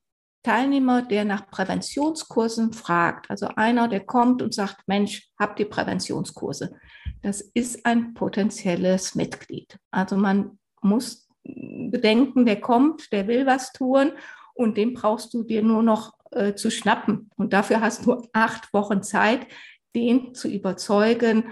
[0.44, 6.76] Teilnehmer, der nach Präventionskursen fragt, also einer, der kommt und sagt, Mensch, habt ihr Präventionskurse?
[7.22, 9.78] Das ist ein potenzielles Mitglied.
[9.90, 14.12] Also man muss bedenken, der kommt, der will was tun
[14.52, 17.30] und den brauchst du dir nur noch äh, zu schnappen.
[17.37, 19.46] Und dafür hast du acht Wochen Zeit,
[19.96, 21.44] den zu überzeugen,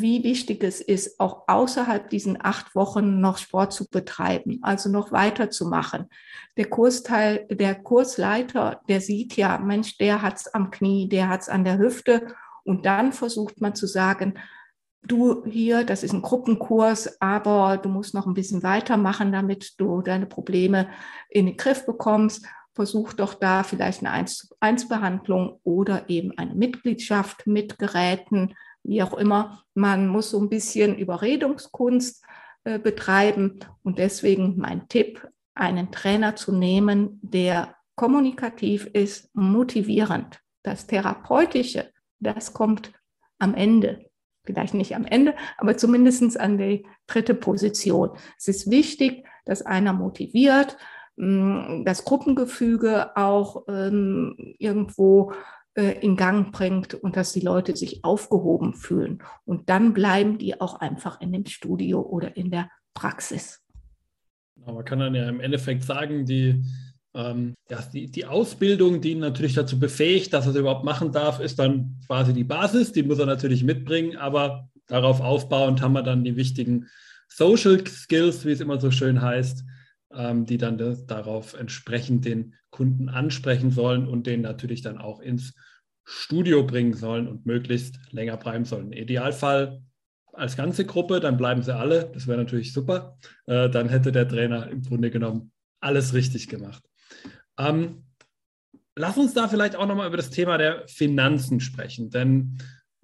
[0.00, 5.12] wie wichtig es ist, auch außerhalb diesen acht Wochen noch Sport zu betreiben, also noch
[5.12, 6.08] weiterzumachen.
[6.56, 11.64] Der Kursteil, der Kursleiter, der sieht ja, Mensch, der hat's am Knie, der hat's an
[11.64, 12.26] der Hüfte.
[12.64, 14.34] Und dann versucht man zu sagen,
[15.02, 20.02] du hier, das ist ein Gruppenkurs, aber du musst noch ein bisschen weitermachen, damit du
[20.02, 20.88] deine Probleme
[21.28, 22.46] in den Griff bekommst.
[22.72, 28.54] Versuch doch da vielleicht eine 1 zu 1 Behandlung oder eben eine Mitgliedschaft mit Geräten,
[28.84, 29.64] wie auch immer.
[29.74, 32.24] Man muss so ein bisschen Überredungskunst
[32.64, 40.40] äh, betreiben und deswegen mein Tipp, einen Trainer zu nehmen, der kommunikativ ist, motivierend.
[40.62, 42.92] Das Therapeutische, das kommt
[43.38, 44.06] am Ende
[44.44, 48.10] vielleicht nicht am Ende, aber zumindest an die dritte Position.
[48.38, 50.76] Es ist wichtig, dass einer motiviert,
[51.16, 55.32] mm, das Gruppengefüge auch ähm, irgendwo
[55.74, 59.22] in Gang bringt und dass die Leute sich aufgehoben fühlen.
[59.44, 63.60] Und dann bleiben die auch einfach in dem Studio oder in der Praxis.
[64.54, 66.64] Man kann dann ja im Endeffekt sagen, die
[67.14, 71.12] ähm, ja, die, die Ausbildung, die ihn natürlich dazu befähigt, dass er es überhaupt machen
[71.12, 72.92] darf, ist dann quasi die Basis.
[72.92, 76.86] Die muss er natürlich mitbringen, aber darauf aufbauend haben wir dann die wichtigen
[77.28, 79.64] Social Skills, wie es immer so schön heißt,
[80.14, 85.54] die dann das, darauf entsprechend den Kunden ansprechen sollen und den natürlich dann auch ins
[86.04, 88.92] Studio bringen sollen und möglichst länger bleiben sollen.
[88.92, 89.82] Idealfall
[90.32, 92.10] als ganze Gruppe, dann bleiben sie alle.
[92.12, 93.16] Das wäre natürlich super.
[93.46, 96.82] Äh, dann hätte der Trainer im Grunde genommen alles richtig gemacht.
[97.58, 98.04] Ähm,
[98.96, 102.58] lass uns da vielleicht auch nochmal über das Thema der Finanzen sprechen, denn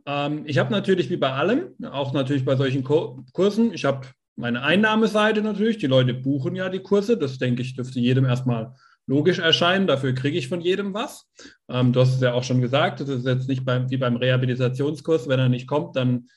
[0.07, 4.63] ähm, ich habe natürlich wie bei allem, auch natürlich bei solchen Kursen, ich habe meine
[4.63, 8.75] Einnahmeseite natürlich, die Leute buchen ja die Kurse, das denke ich, dürfte jedem erstmal
[9.07, 11.29] logisch erscheinen, dafür kriege ich von jedem was.
[11.69, 14.17] Ähm, du hast es ja auch schon gesagt, das ist jetzt nicht beim, wie beim
[14.17, 16.29] Rehabilitationskurs, wenn er nicht kommt, dann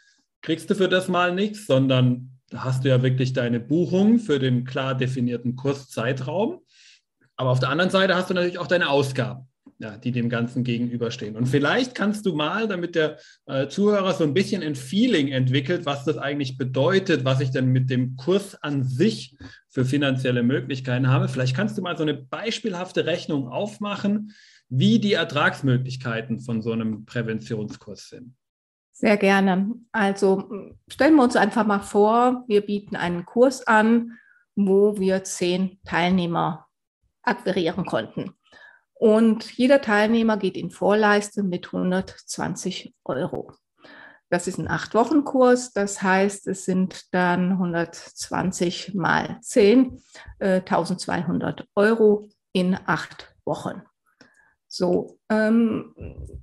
[0.41, 4.39] kriegst du für das mal nichts, sondern da hast du ja wirklich deine Buchung für
[4.39, 6.62] den klar definierten Kurszeitraum.
[7.36, 9.47] Aber auf der anderen Seite hast du natürlich auch deine Ausgaben,
[9.84, 11.36] ja, die dem Ganzen gegenüberstehen.
[11.36, 13.17] Und vielleicht kannst du mal, damit der
[13.48, 17.67] äh, Zuhörer so ein bisschen ein Feeling entwickelt, was das eigentlich bedeutet, was ich denn
[17.67, 19.36] mit dem Kurs an sich
[19.67, 24.34] für finanzielle Möglichkeiten habe, vielleicht kannst du mal so eine beispielhafte Rechnung aufmachen,
[24.69, 28.36] wie die Ertragsmöglichkeiten von so einem Präventionskurs sind.
[28.93, 29.74] Sehr gerne.
[29.91, 30.50] Also
[30.88, 34.13] stellen wir uns einfach mal vor, wir bieten einen Kurs an,
[34.56, 36.67] wo wir zehn Teilnehmer
[37.24, 38.34] akquirieren konnten.
[39.04, 43.52] Und jeder Teilnehmer geht in Vorleiste mit 120 Euro.
[44.30, 50.02] Das ist ein Acht-Wochen-Kurs, das heißt, es sind dann 120 mal 10,
[50.39, 53.82] äh, 1200 Euro in acht Wochen.
[54.70, 55.94] So, ähm,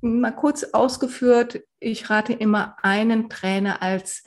[0.02, 4.22] mal kurz ausgeführt, ich rate immer, einen Trainer als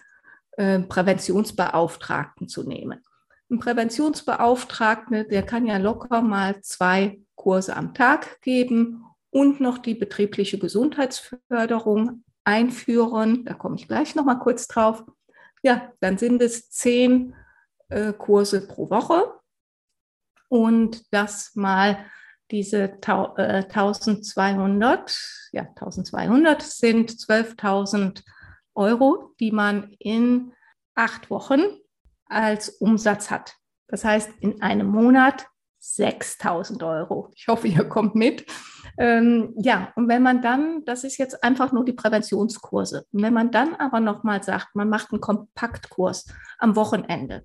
[0.53, 2.99] äh, Präventionsbeauftragten zu nehmen.
[3.51, 9.95] Ein Präventionsbeauftragter, der kann ja locker mal zwei Kurse am Tag geben und noch die
[9.95, 13.45] betriebliche Gesundheitsförderung einführen.
[13.45, 15.03] Da komme ich gleich noch mal kurz drauf.
[15.63, 17.35] Ja, dann sind es zehn
[17.89, 19.33] äh, Kurse pro Woche
[20.49, 22.05] und das mal
[22.51, 28.23] diese äh, 1200, ja 1200 sind 12.000
[28.75, 30.53] Euro, die man in
[30.95, 31.61] acht Wochen
[32.25, 33.55] als Umsatz hat.
[33.87, 35.47] Das heißt, in einem Monat
[35.83, 37.29] 6000 Euro.
[37.35, 38.45] Ich hoffe, ihr kommt mit.
[38.97, 43.51] Ähm, ja, und wenn man dann, das ist jetzt einfach nur die Präventionskurse, wenn man
[43.51, 46.25] dann aber nochmal sagt, man macht einen Kompaktkurs
[46.57, 47.43] am Wochenende,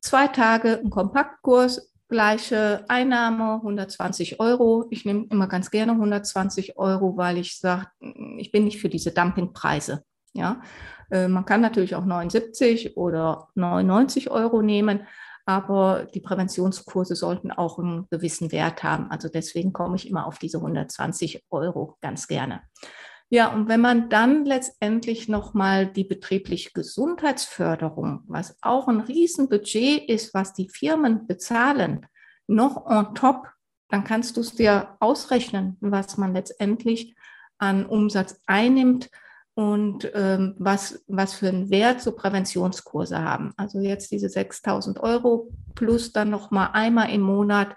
[0.00, 4.86] zwei Tage ein Kompaktkurs, gleiche Einnahme, 120 Euro.
[4.90, 7.86] Ich nehme immer ganz gerne 120 Euro, weil ich sage,
[8.38, 10.04] ich bin nicht für diese Dumpingpreise.
[10.32, 10.62] Ja,
[11.10, 15.06] äh, man kann natürlich auch 79 oder 99 Euro nehmen,
[15.46, 19.10] aber die Präventionskurse sollten auch einen gewissen Wert haben.
[19.10, 22.62] Also deswegen komme ich immer auf diese 120 Euro ganz gerne.
[23.28, 30.34] Ja, und wenn man dann letztendlich nochmal die betriebliche Gesundheitsförderung, was auch ein Riesenbudget ist,
[30.34, 32.06] was die Firmen bezahlen,
[32.46, 33.48] noch on top,
[33.88, 37.16] dann kannst du es dir ausrechnen, was man letztendlich
[37.58, 39.10] an Umsatz einnimmt
[39.56, 43.54] und ähm, was, was für einen Wert so Präventionskurse haben.
[43.56, 47.74] Also jetzt diese 6000 Euro plus dann noch mal einmal im Monat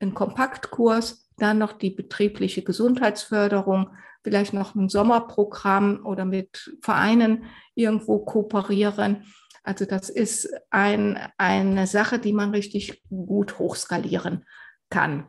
[0.00, 3.88] ein Kompaktkurs dann noch die betriebliche Gesundheitsförderung,
[4.22, 9.24] vielleicht noch ein Sommerprogramm oder mit Vereinen irgendwo kooperieren.
[9.62, 14.44] Also das ist ein, eine Sache, die man richtig gut hochskalieren
[14.90, 15.26] kann.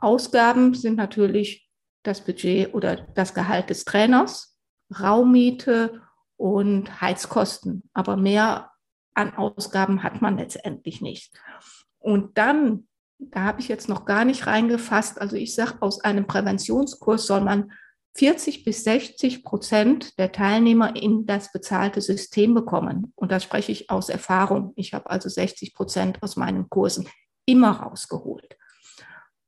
[0.00, 1.70] Ausgaben sind natürlich
[2.02, 4.57] das Budget oder das Gehalt des Trainers,
[4.90, 6.02] Raummiete
[6.36, 7.88] und Heizkosten.
[7.92, 8.70] Aber mehr
[9.14, 11.32] an Ausgaben hat man letztendlich nicht.
[11.98, 12.86] Und dann,
[13.18, 17.40] da habe ich jetzt noch gar nicht reingefasst, also ich sage, aus einem Präventionskurs soll
[17.40, 17.72] man
[18.16, 23.12] 40 bis 60 Prozent der Teilnehmer in das bezahlte System bekommen.
[23.14, 24.72] Und da spreche ich aus Erfahrung.
[24.76, 27.08] Ich habe also 60 Prozent aus meinen Kursen
[27.44, 28.56] immer rausgeholt.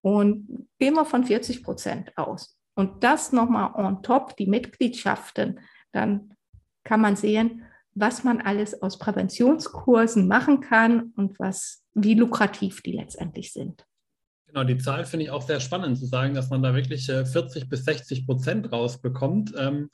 [0.02, 2.59] Und gehen wir von 40 Prozent aus.
[2.80, 5.60] Und das nochmal on top, die Mitgliedschaften,
[5.92, 6.34] dann
[6.82, 7.64] kann man sehen,
[7.94, 13.84] was man alles aus Präventionskursen machen kann und was, wie lukrativ die letztendlich sind.
[14.46, 17.64] Genau, die Zahl finde ich auch sehr spannend zu sagen, dass man da wirklich 40
[17.64, 19.52] äh, bis 60 Prozent rausbekommt.
[19.58, 19.90] Ähm,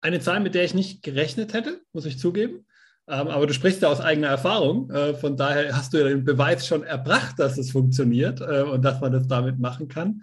[0.00, 2.66] eine Zahl, mit der ich nicht gerechnet hätte, muss ich zugeben.
[3.06, 4.90] Ähm, aber du sprichst ja aus eigener Erfahrung.
[4.90, 8.84] Äh, von daher hast du ja den Beweis schon erbracht, dass es funktioniert äh, und
[8.84, 10.22] dass man das damit machen kann.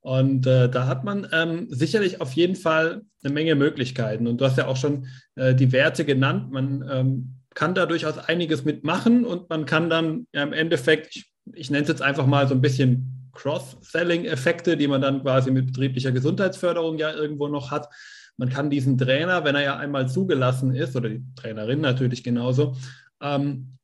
[0.00, 4.26] Und äh, da hat man ähm, sicherlich auf jeden Fall eine Menge Möglichkeiten.
[4.26, 6.52] Und du hast ja auch schon äh, die Werte genannt.
[6.52, 11.32] Man ähm, kann da durchaus einiges mitmachen und man kann dann ja, im Endeffekt, ich,
[11.52, 15.66] ich nenne es jetzt einfach mal so ein bisschen Cross-Selling-Effekte, die man dann quasi mit
[15.66, 17.88] betrieblicher Gesundheitsförderung ja irgendwo noch hat.
[18.36, 22.76] Man kann diesen Trainer, wenn er ja einmal zugelassen ist, oder die Trainerin natürlich genauso,
[23.20, 23.78] ähm,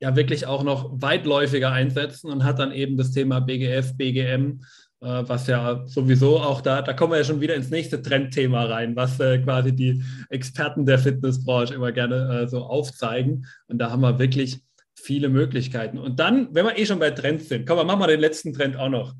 [0.00, 4.62] ja wirklich auch noch weitläufiger einsetzen und hat dann eben das Thema BGF, BGM
[5.00, 8.96] was ja sowieso auch da, da kommen wir ja schon wieder ins nächste Trendthema rein,
[8.96, 13.46] was äh, quasi die Experten der Fitnessbranche immer gerne äh, so aufzeigen.
[13.68, 14.60] Und da haben wir wirklich
[14.94, 15.98] viele Möglichkeiten.
[15.98, 18.76] Und dann, wenn wir eh schon bei Trends sind, komm, machen wir den letzten Trend
[18.76, 19.14] auch noch.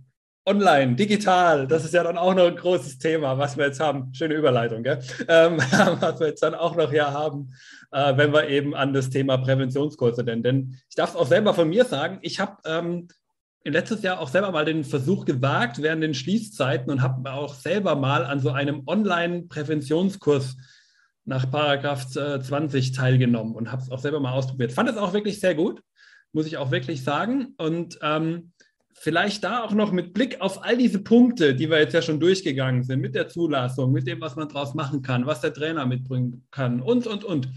[0.48, 4.14] Online, digital, das ist ja dann auch noch ein großes Thema, was wir jetzt haben.
[4.14, 5.00] Schöne Überleitung, gell?
[5.28, 5.58] Ähm,
[6.00, 7.52] was wir jetzt dann auch noch hier haben,
[7.90, 10.44] äh, wenn wir eben an das Thema Präventionskurse denn.
[10.44, 13.08] Denn ich darf auch selber von mir sagen, ich habe ähm,
[13.72, 17.96] letztes Jahr auch selber mal den Versuch gewagt während den Schließzeiten und habe auch selber
[17.96, 20.56] mal an so einem Online-Präventionskurs
[21.24, 24.72] nach Paragraph 20 teilgenommen und habe es auch selber mal ausprobiert.
[24.72, 25.82] Fand es auch wirklich sehr gut,
[26.32, 27.54] muss ich auch wirklich sagen.
[27.58, 28.52] Und ähm,
[28.94, 32.20] vielleicht da auch noch mit Blick auf all diese Punkte, die wir jetzt ja schon
[32.20, 35.86] durchgegangen sind, mit der Zulassung, mit dem, was man draus machen kann, was der Trainer
[35.86, 37.48] mitbringen kann und, und, und.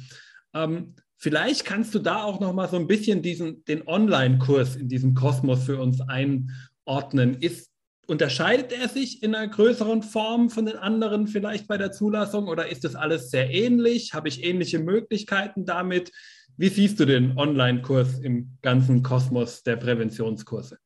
[0.54, 4.88] Ähm, Vielleicht kannst du da auch noch mal so ein bisschen diesen, den Online-Kurs in
[4.88, 7.42] diesem Kosmos für uns einordnen.
[7.42, 7.70] Ist,
[8.08, 12.70] unterscheidet er sich in einer größeren Form von den anderen vielleicht bei der Zulassung oder
[12.70, 14.14] ist das alles sehr ähnlich?
[14.14, 16.14] Habe ich ähnliche Möglichkeiten damit?
[16.56, 20.78] Wie siehst du den Online-Kurs im ganzen Kosmos der Präventionskurse?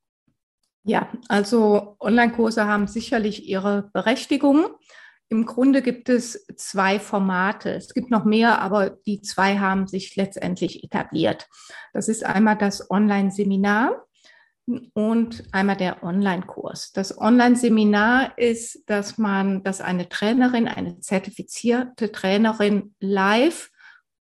[0.83, 4.65] Ja, also Online-Kurse haben sicherlich ihre Berechtigung.
[5.33, 7.71] Im Grunde gibt es zwei Formate.
[7.71, 11.49] Es gibt noch mehr, aber die zwei haben sich letztendlich etabliert.
[11.91, 14.05] Das ist einmal das Online-Seminar
[14.93, 16.91] und einmal der Online-Kurs.
[16.91, 23.71] Das Online-Seminar ist, dass man, dass eine Trainerin, eine zertifizierte Trainerin live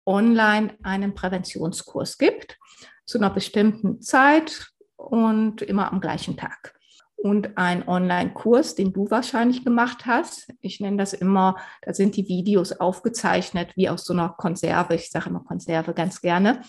[0.05, 2.57] online einen Präventionskurs gibt
[3.03, 6.73] zu einer bestimmten Zeit und immer am gleichen Tag
[7.21, 10.51] und ein Online-Kurs, den du wahrscheinlich gemacht hast.
[10.61, 14.95] Ich nenne das immer, da sind die Videos aufgezeichnet wie aus so einer Konserve.
[14.95, 16.61] Ich sage immer Konserve ganz gerne.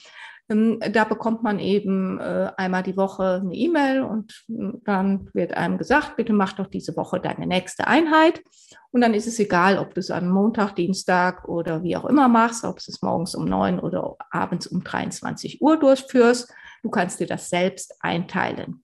[0.48, 5.54] Ähm, da bekommt man eben äh, einmal die Woche eine E-Mail und äh, dann wird
[5.54, 8.42] einem gesagt, bitte mach doch diese Woche deine nächste Einheit.
[8.90, 12.28] Und dann ist es egal, ob du es am Montag, Dienstag oder wie auch immer
[12.28, 16.52] machst, ob du es morgens um neun oder abends um 23 Uhr durchführst.
[16.82, 18.82] Du kannst dir das selbst einteilen.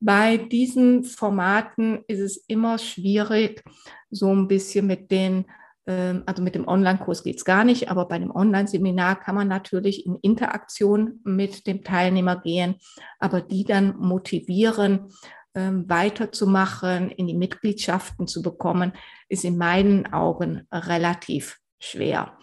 [0.00, 3.64] Bei diesen Formaten ist es immer schwierig,
[4.10, 5.46] so ein bisschen mit den,
[5.86, 9.48] ähm, also mit dem Online-Kurs geht es gar nicht, aber bei dem Online-Seminar kann man
[9.48, 12.76] natürlich in Interaktion mit dem Teilnehmer gehen,
[13.18, 15.08] aber die dann motivieren,
[15.54, 18.92] ähm, weiterzumachen, in die Mitgliedschaften zu bekommen,
[19.28, 22.38] ist in meinen Augen relativ schwer.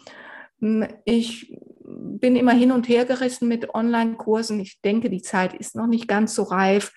[0.59, 4.59] Hm, ich bin immer hin und her gerissen mit Online-Kursen.
[4.59, 6.91] Ich denke, die Zeit ist noch nicht ganz so reif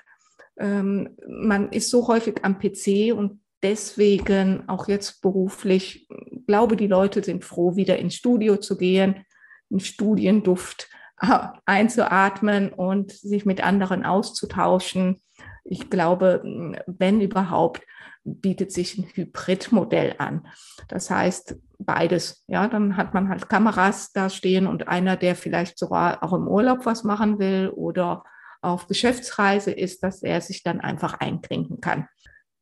[0.59, 6.09] ähm, man ist so häufig am PC und deswegen auch jetzt beruflich,
[6.47, 9.25] glaube die Leute sind froh, wieder ins Studio zu gehen,
[9.71, 10.89] einen Studienduft
[11.21, 15.21] äh, einzuatmen und sich mit anderen auszutauschen.
[15.65, 16.43] Ich glaube,
[16.87, 17.83] wenn überhaupt,
[18.25, 20.47] bietet sich ein Hybridmodell an.
[20.89, 22.45] Das heißt, beides.
[22.47, 26.47] Ja, dann hat man halt Kameras da stehen und einer, der vielleicht sogar auch im
[26.47, 28.25] Urlaub was machen will oder
[28.61, 32.09] auf Geschäftsreise ist, dass er sich dann einfach einklinken kann.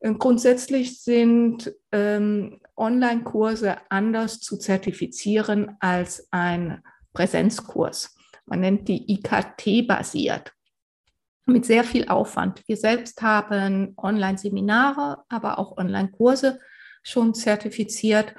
[0.00, 6.82] Grundsätzlich sind ähm, Online-Kurse anders zu zertifizieren als ein
[7.12, 8.14] Präsenzkurs.
[8.44, 10.52] Man nennt die IKT basiert
[11.46, 12.62] mit sehr viel Aufwand.
[12.66, 16.58] Wir selbst haben Online-Seminare, aber auch Online-Kurse
[17.02, 18.34] schon zertifiziert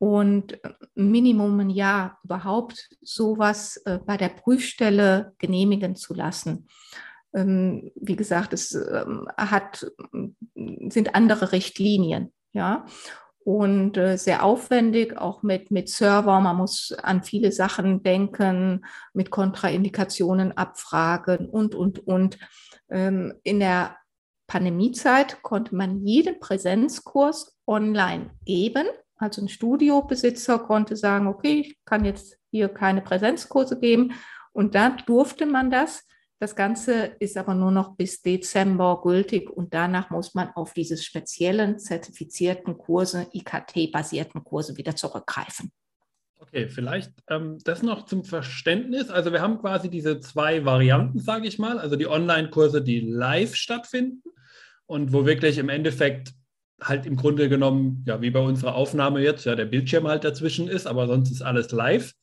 [0.00, 0.58] und
[0.94, 6.68] Minimum ein Jahr überhaupt sowas äh, bei der Prüfstelle genehmigen zu lassen.
[7.34, 9.86] Ähm, wie gesagt, es ähm, hat,
[10.88, 12.86] sind andere Richtlinien, ja.
[13.44, 16.40] Und äh, sehr aufwendig, auch mit, mit Server.
[16.40, 22.38] Man muss an viele Sachen denken, mit Kontraindikationen abfragen und, und, und.
[22.88, 23.96] Ähm, in der
[24.46, 28.86] Pandemiezeit konnte man jeden Präsenzkurs online geben.
[29.20, 34.14] Also ein Studiobesitzer konnte sagen, okay, ich kann jetzt hier keine Präsenzkurse geben.
[34.52, 36.06] Und da durfte man das.
[36.38, 40.96] Das Ganze ist aber nur noch bis Dezember gültig und danach muss man auf diese
[40.96, 45.70] speziellen zertifizierten Kurse, IKT-basierten Kurse wieder zurückgreifen.
[46.38, 49.10] Okay, vielleicht ähm, das noch zum Verständnis.
[49.10, 51.78] Also wir haben quasi diese zwei Varianten, sage ich mal.
[51.78, 54.22] Also die Online-Kurse, die live stattfinden
[54.86, 56.32] und wo wirklich im Endeffekt
[56.82, 60.68] halt im Grunde genommen, ja, wie bei unserer Aufnahme jetzt, ja, der Bildschirm halt dazwischen
[60.68, 62.14] ist, aber sonst ist alles live.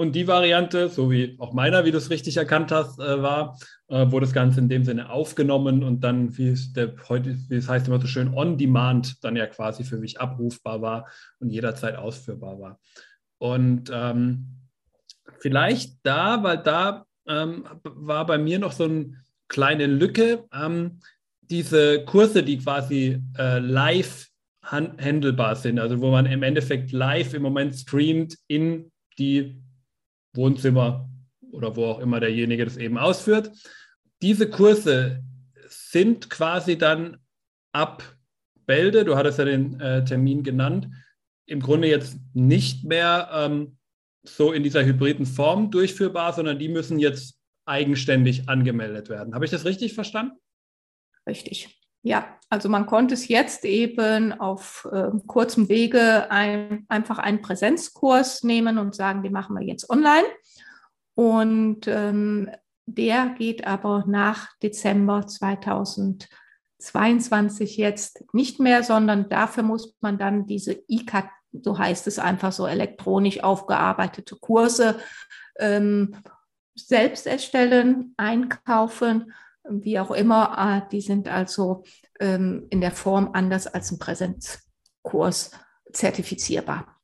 [0.00, 3.58] Und die Variante, so wie auch meiner, wie du es richtig erkannt hast, äh, war,
[3.88, 7.56] äh, wo das Ganze in dem Sinne aufgenommen und dann, wie es, der, heute, wie
[7.56, 11.08] es heißt immer so schön, on demand dann ja quasi für mich abrufbar war
[11.40, 12.80] und jederzeit ausführbar war.
[13.38, 14.46] Und ähm,
[15.40, 19.14] vielleicht da, weil da ähm, war bei mir noch so eine
[19.48, 21.00] kleine Lücke, ähm,
[21.50, 24.28] diese Kurse, die quasi äh, live
[24.62, 29.62] handelbar sind, also wo man im Endeffekt live im Moment streamt in die
[30.34, 31.08] Wohnzimmer
[31.52, 33.50] oder wo auch immer derjenige das eben ausführt.
[34.20, 35.22] Diese Kurse
[35.68, 37.18] sind quasi dann
[37.72, 38.02] ab
[38.66, 40.88] Bälde, du hattest ja den äh, Termin genannt,
[41.46, 43.78] im Grunde jetzt nicht mehr ähm,
[44.22, 49.34] so in dieser hybriden Form durchführbar, sondern die müssen jetzt eigenständig angemeldet werden.
[49.34, 50.38] Habe ich das richtig verstanden?
[51.28, 51.78] Richtig.
[52.02, 58.42] Ja, also man konnte es jetzt eben auf äh, kurzem Wege ein, einfach einen Präsenzkurs
[58.42, 60.26] nehmen und sagen, den machen wir jetzt online.
[61.14, 62.50] Und ähm,
[62.86, 70.82] der geht aber nach Dezember 2022 jetzt nicht mehr, sondern dafür muss man dann diese
[70.88, 74.98] IKT so heißt es einfach so elektronisch aufgearbeitete Kurse
[75.58, 76.16] ähm,
[76.74, 79.32] selbst erstellen, einkaufen,
[79.70, 80.58] wie auch immer.
[80.58, 81.84] Ah, die sind also
[82.20, 85.50] ähm, in der Form anders als ein Präsenzkurs
[85.92, 86.98] zertifizierbar.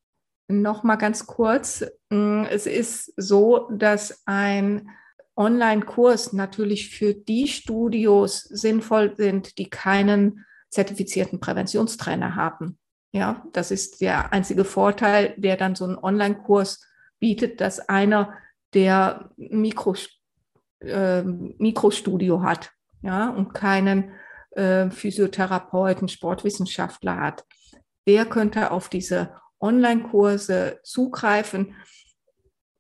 [0.48, 1.84] Nochmal ganz kurz.
[2.10, 4.90] Mm, es ist so, dass ein
[5.36, 12.78] Online-Kurs natürlich für die Studios sinnvoll sind, die keinen zertifizierten Präventionstrainer haben.
[13.12, 16.84] Ja, das ist der einzige Vorteil, der dann so ein Online-Kurs
[17.20, 18.34] bietet, dass einer,
[18.74, 19.94] der Mikro,
[20.87, 22.70] äh, Mikrostudio hat,
[23.03, 24.12] ja, und keinen
[24.53, 27.45] äh, Physiotherapeuten, Sportwissenschaftler hat,
[28.07, 31.74] der könnte auf diese Online-Kurse zugreifen.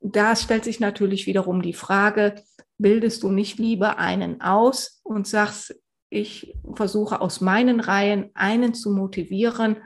[0.00, 2.42] Da stellt sich natürlich wiederum die Frage,
[2.78, 5.74] bildest du nicht lieber einen aus und sagst,
[6.10, 9.78] ich versuche aus meinen Reihen einen zu motivieren,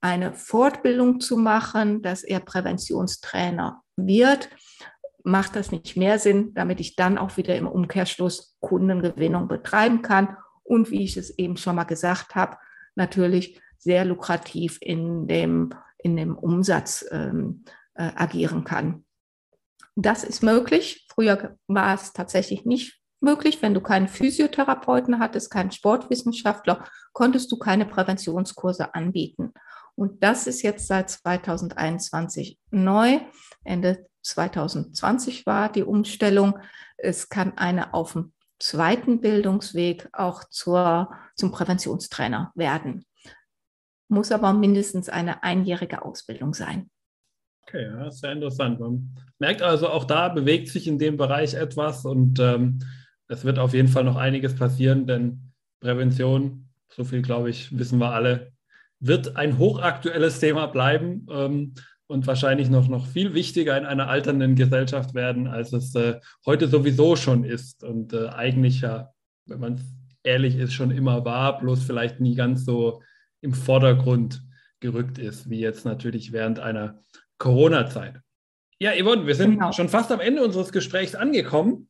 [0.00, 4.48] eine Fortbildung zu machen, dass er Präventionstrainer wird,
[5.24, 10.36] macht das nicht mehr Sinn, damit ich dann auch wieder im Umkehrschluss Kundengewinnung betreiben kann
[10.62, 12.58] und wie ich es eben schon mal gesagt habe,
[12.94, 17.64] natürlich sehr lukrativ in dem, in dem Umsatz ähm,
[17.94, 19.04] äh, agieren kann.
[19.96, 21.06] Das ist möglich.
[21.12, 23.62] Früher war es tatsächlich nicht möglich.
[23.62, 29.52] Wenn du keinen Physiotherapeuten hattest, keinen Sportwissenschaftler, konntest du keine Präventionskurse anbieten.
[29.94, 33.20] Und das ist jetzt seit 2021 neu.
[33.62, 36.58] Ende 2020 war die Umstellung.
[36.96, 43.04] Es kann eine auf dem zweiten Bildungsweg auch zur, zum Präventionstrainer werden.
[44.08, 46.90] Muss aber mindestens eine einjährige Ausbildung sein.
[47.62, 48.78] Okay, ja, sehr interessant.
[48.80, 52.80] Man merkt also, auch da bewegt sich in dem Bereich etwas und ähm,
[53.28, 57.98] es wird auf jeden Fall noch einiges passieren, denn Prävention, so viel glaube ich, wissen
[57.98, 58.52] wir alle,
[59.00, 61.74] wird ein hochaktuelles Thema bleiben ähm,
[62.06, 66.68] und wahrscheinlich noch, noch viel wichtiger in einer alternden Gesellschaft werden, als es äh, heute
[66.68, 69.10] sowieso schon ist und äh, eigentlich ja,
[69.46, 69.80] wenn man
[70.22, 73.02] ehrlich ist, schon immer war, bloß vielleicht nie ganz so
[73.40, 74.42] im Vordergrund
[74.80, 77.00] gerückt ist, wie jetzt natürlich während einer
[77.38, 78.20] Corona-Zeit.
[78.78, 79.72] Ja, Yvonne, wir sind genau.
[79.72, 81.88] schon fast am Ende unseres Gesprächs angekommen.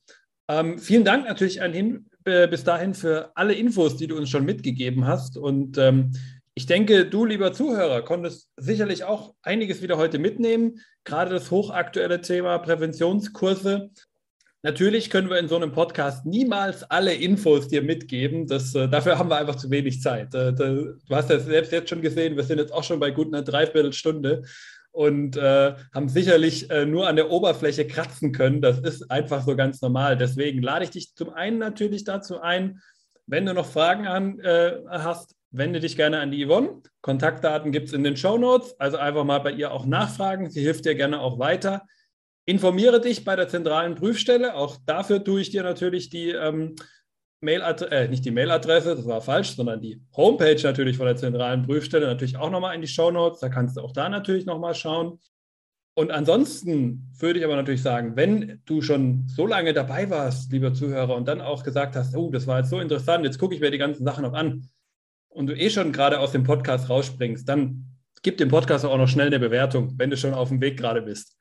[0.48, 4.30] Ähm, vielen Dank natürlich an, hin, äh, bis dahin für alle Infos, die du uns
[4.30, 5.36] schon mitgegeben hast.
[5.38, 6.12] Und ähm,
[6.54, 10.80] ich denke, du, lieber Zuhörer, konntest sicherlich auch einiges wieder heute mitnehmen.
[11.02, 13.90] Gerade das hochaktuelle Thema Präventionskurse.
[14.62, 18.46] Natürlich können wir in so einem Podcast niemals alle Infos dir mitgeben.
[18.46, 20.32] Das, äh, dafür haben wir einfach zu wenig Zeit.
[20.34, 23.34] Äh, du hast ja selbst jetzt schon gesehen, wir sind jetzt auch schon bei gut
[23.34, 24.44] einer Dreiviertelstunde
[24.92, 28.62] und äh, haben sicherlich äh, nur an der Oberfläche kratzen können.
[28.62, 30.16] Das ist einfach so ganz normal.
[30.16, 32.80] Deswegen lade ich dich zum einen natürlich dazu ein,
[33.26, 36.82] wenn du noch Fragen an, äh, hast, wende dich gerne an die Yvonne.
[37.00, 38.78] Kontaktdaten gibt es in den Show Notes.
[38.80, 40.50] Also einfach mal bei ihr auch nachfragen.
[40.50, 41.82] Sie hilft dir gerne auch weiter.
[42.46, 44.54] Informiere dich bei der zentralen Prüfstelle.
[44.54, 46.74] Auch dafür tue ich dir natürlich die ähm,
[47.40, 51.62] Mailadresse, äh, nicht die Mailadresse, das war falsch, sondern die Homepage natürlich von der zentralen
[51.62, 53.40] Prüfstelle natürlich auch nochmal in die Show Notes.
[53.40, 55.20] Da kannst du auch da natürlich nochmal schauen.
[55.96, 60.74] Und ansonsten würde ich aber natürlich sagen, wenn du schon so lange dabei warst, lieber
[60.74, 63.60] Zuhörer, und dann auch gesagt hast, oh, das war jetzt so interessant, jetzt gucke ich
[63.60, 64.68] mir die ganzen Sachen noch an
[65.34, 67.84] und du eh schon gerade aus dem Podcast rausspringst, dann
[68.22, 71.02] gib dem Podcast auch noch schnell eine Bewertung, wenn du schon auf dem Weg gerade
[71.02, 71.36] bist.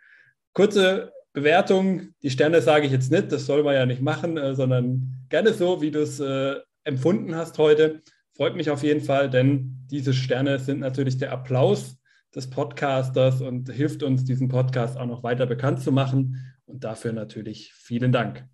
[0.54, 4.54] Kurze Bewertung, die Sterne sage ich jetzt nicht, das soll man ja nicht machen, äh,
[4.54, 8.02] sondern gerne so, wie du es äh, empfunden hast heute.
[8.36, 11.98] Freut mich auf jeden Fall, denn diese Sterne sind natürlich der Applaus
[12.36, 16.56] des Podcasters und hilft uns, diesen Podcast auch noch weiter bekannt zu machen.
[16.66, 18.46] Und dafür natürlich vielen Dank.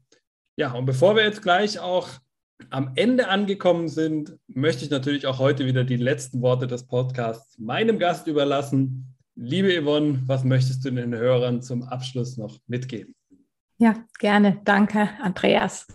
[0.57, 2.09] Ja, und bevor wir jetzt gleich auch
[2.69, 7.57] am Ende angekommen sind, möchte ich natürlich auch heute wieder die letzten Worte des Podcasts
[7.57, 9.15] meinem Gast überlassen.
[9.35, 13.15] Liebe Yvonne, was möchtest du den Hörern zum Abschluss noch mitgeben?
[13.77, 14.59] Ja, gerne.
[14.65, 15.87] Danke, Andreas.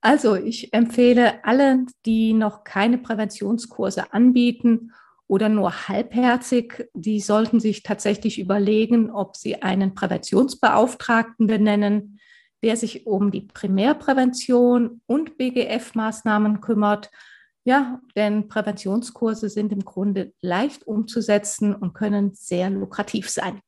[0.00, 4.92] Also ich empfehle allen, die noch keine Präventionskurse anbieten
[5.26, 12.11] oder nur halbherzig, die sollten sich tatsächlich überlegen, ob sie einen Präventionsbeauftragten benennen,
[12.62, 17.10] der sich um die Primärprävention und BGF-Maßnahmen kümmert
[17.64, 23.60] ja, denn Präventionskurse sind im Grunde leicht umzusetzen und können sehr lukrativ sein.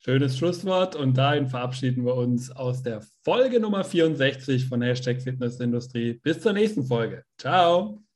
[0.00, 6.14] Schönes Schlusswort und dahin verabschieden wir uns aus der Folge Nummer 64 von Hashtag Fitnessindustrie.
[6.22, 7.24] Bis zur nächsten Folge.
[7.36, 8.00] Ciao.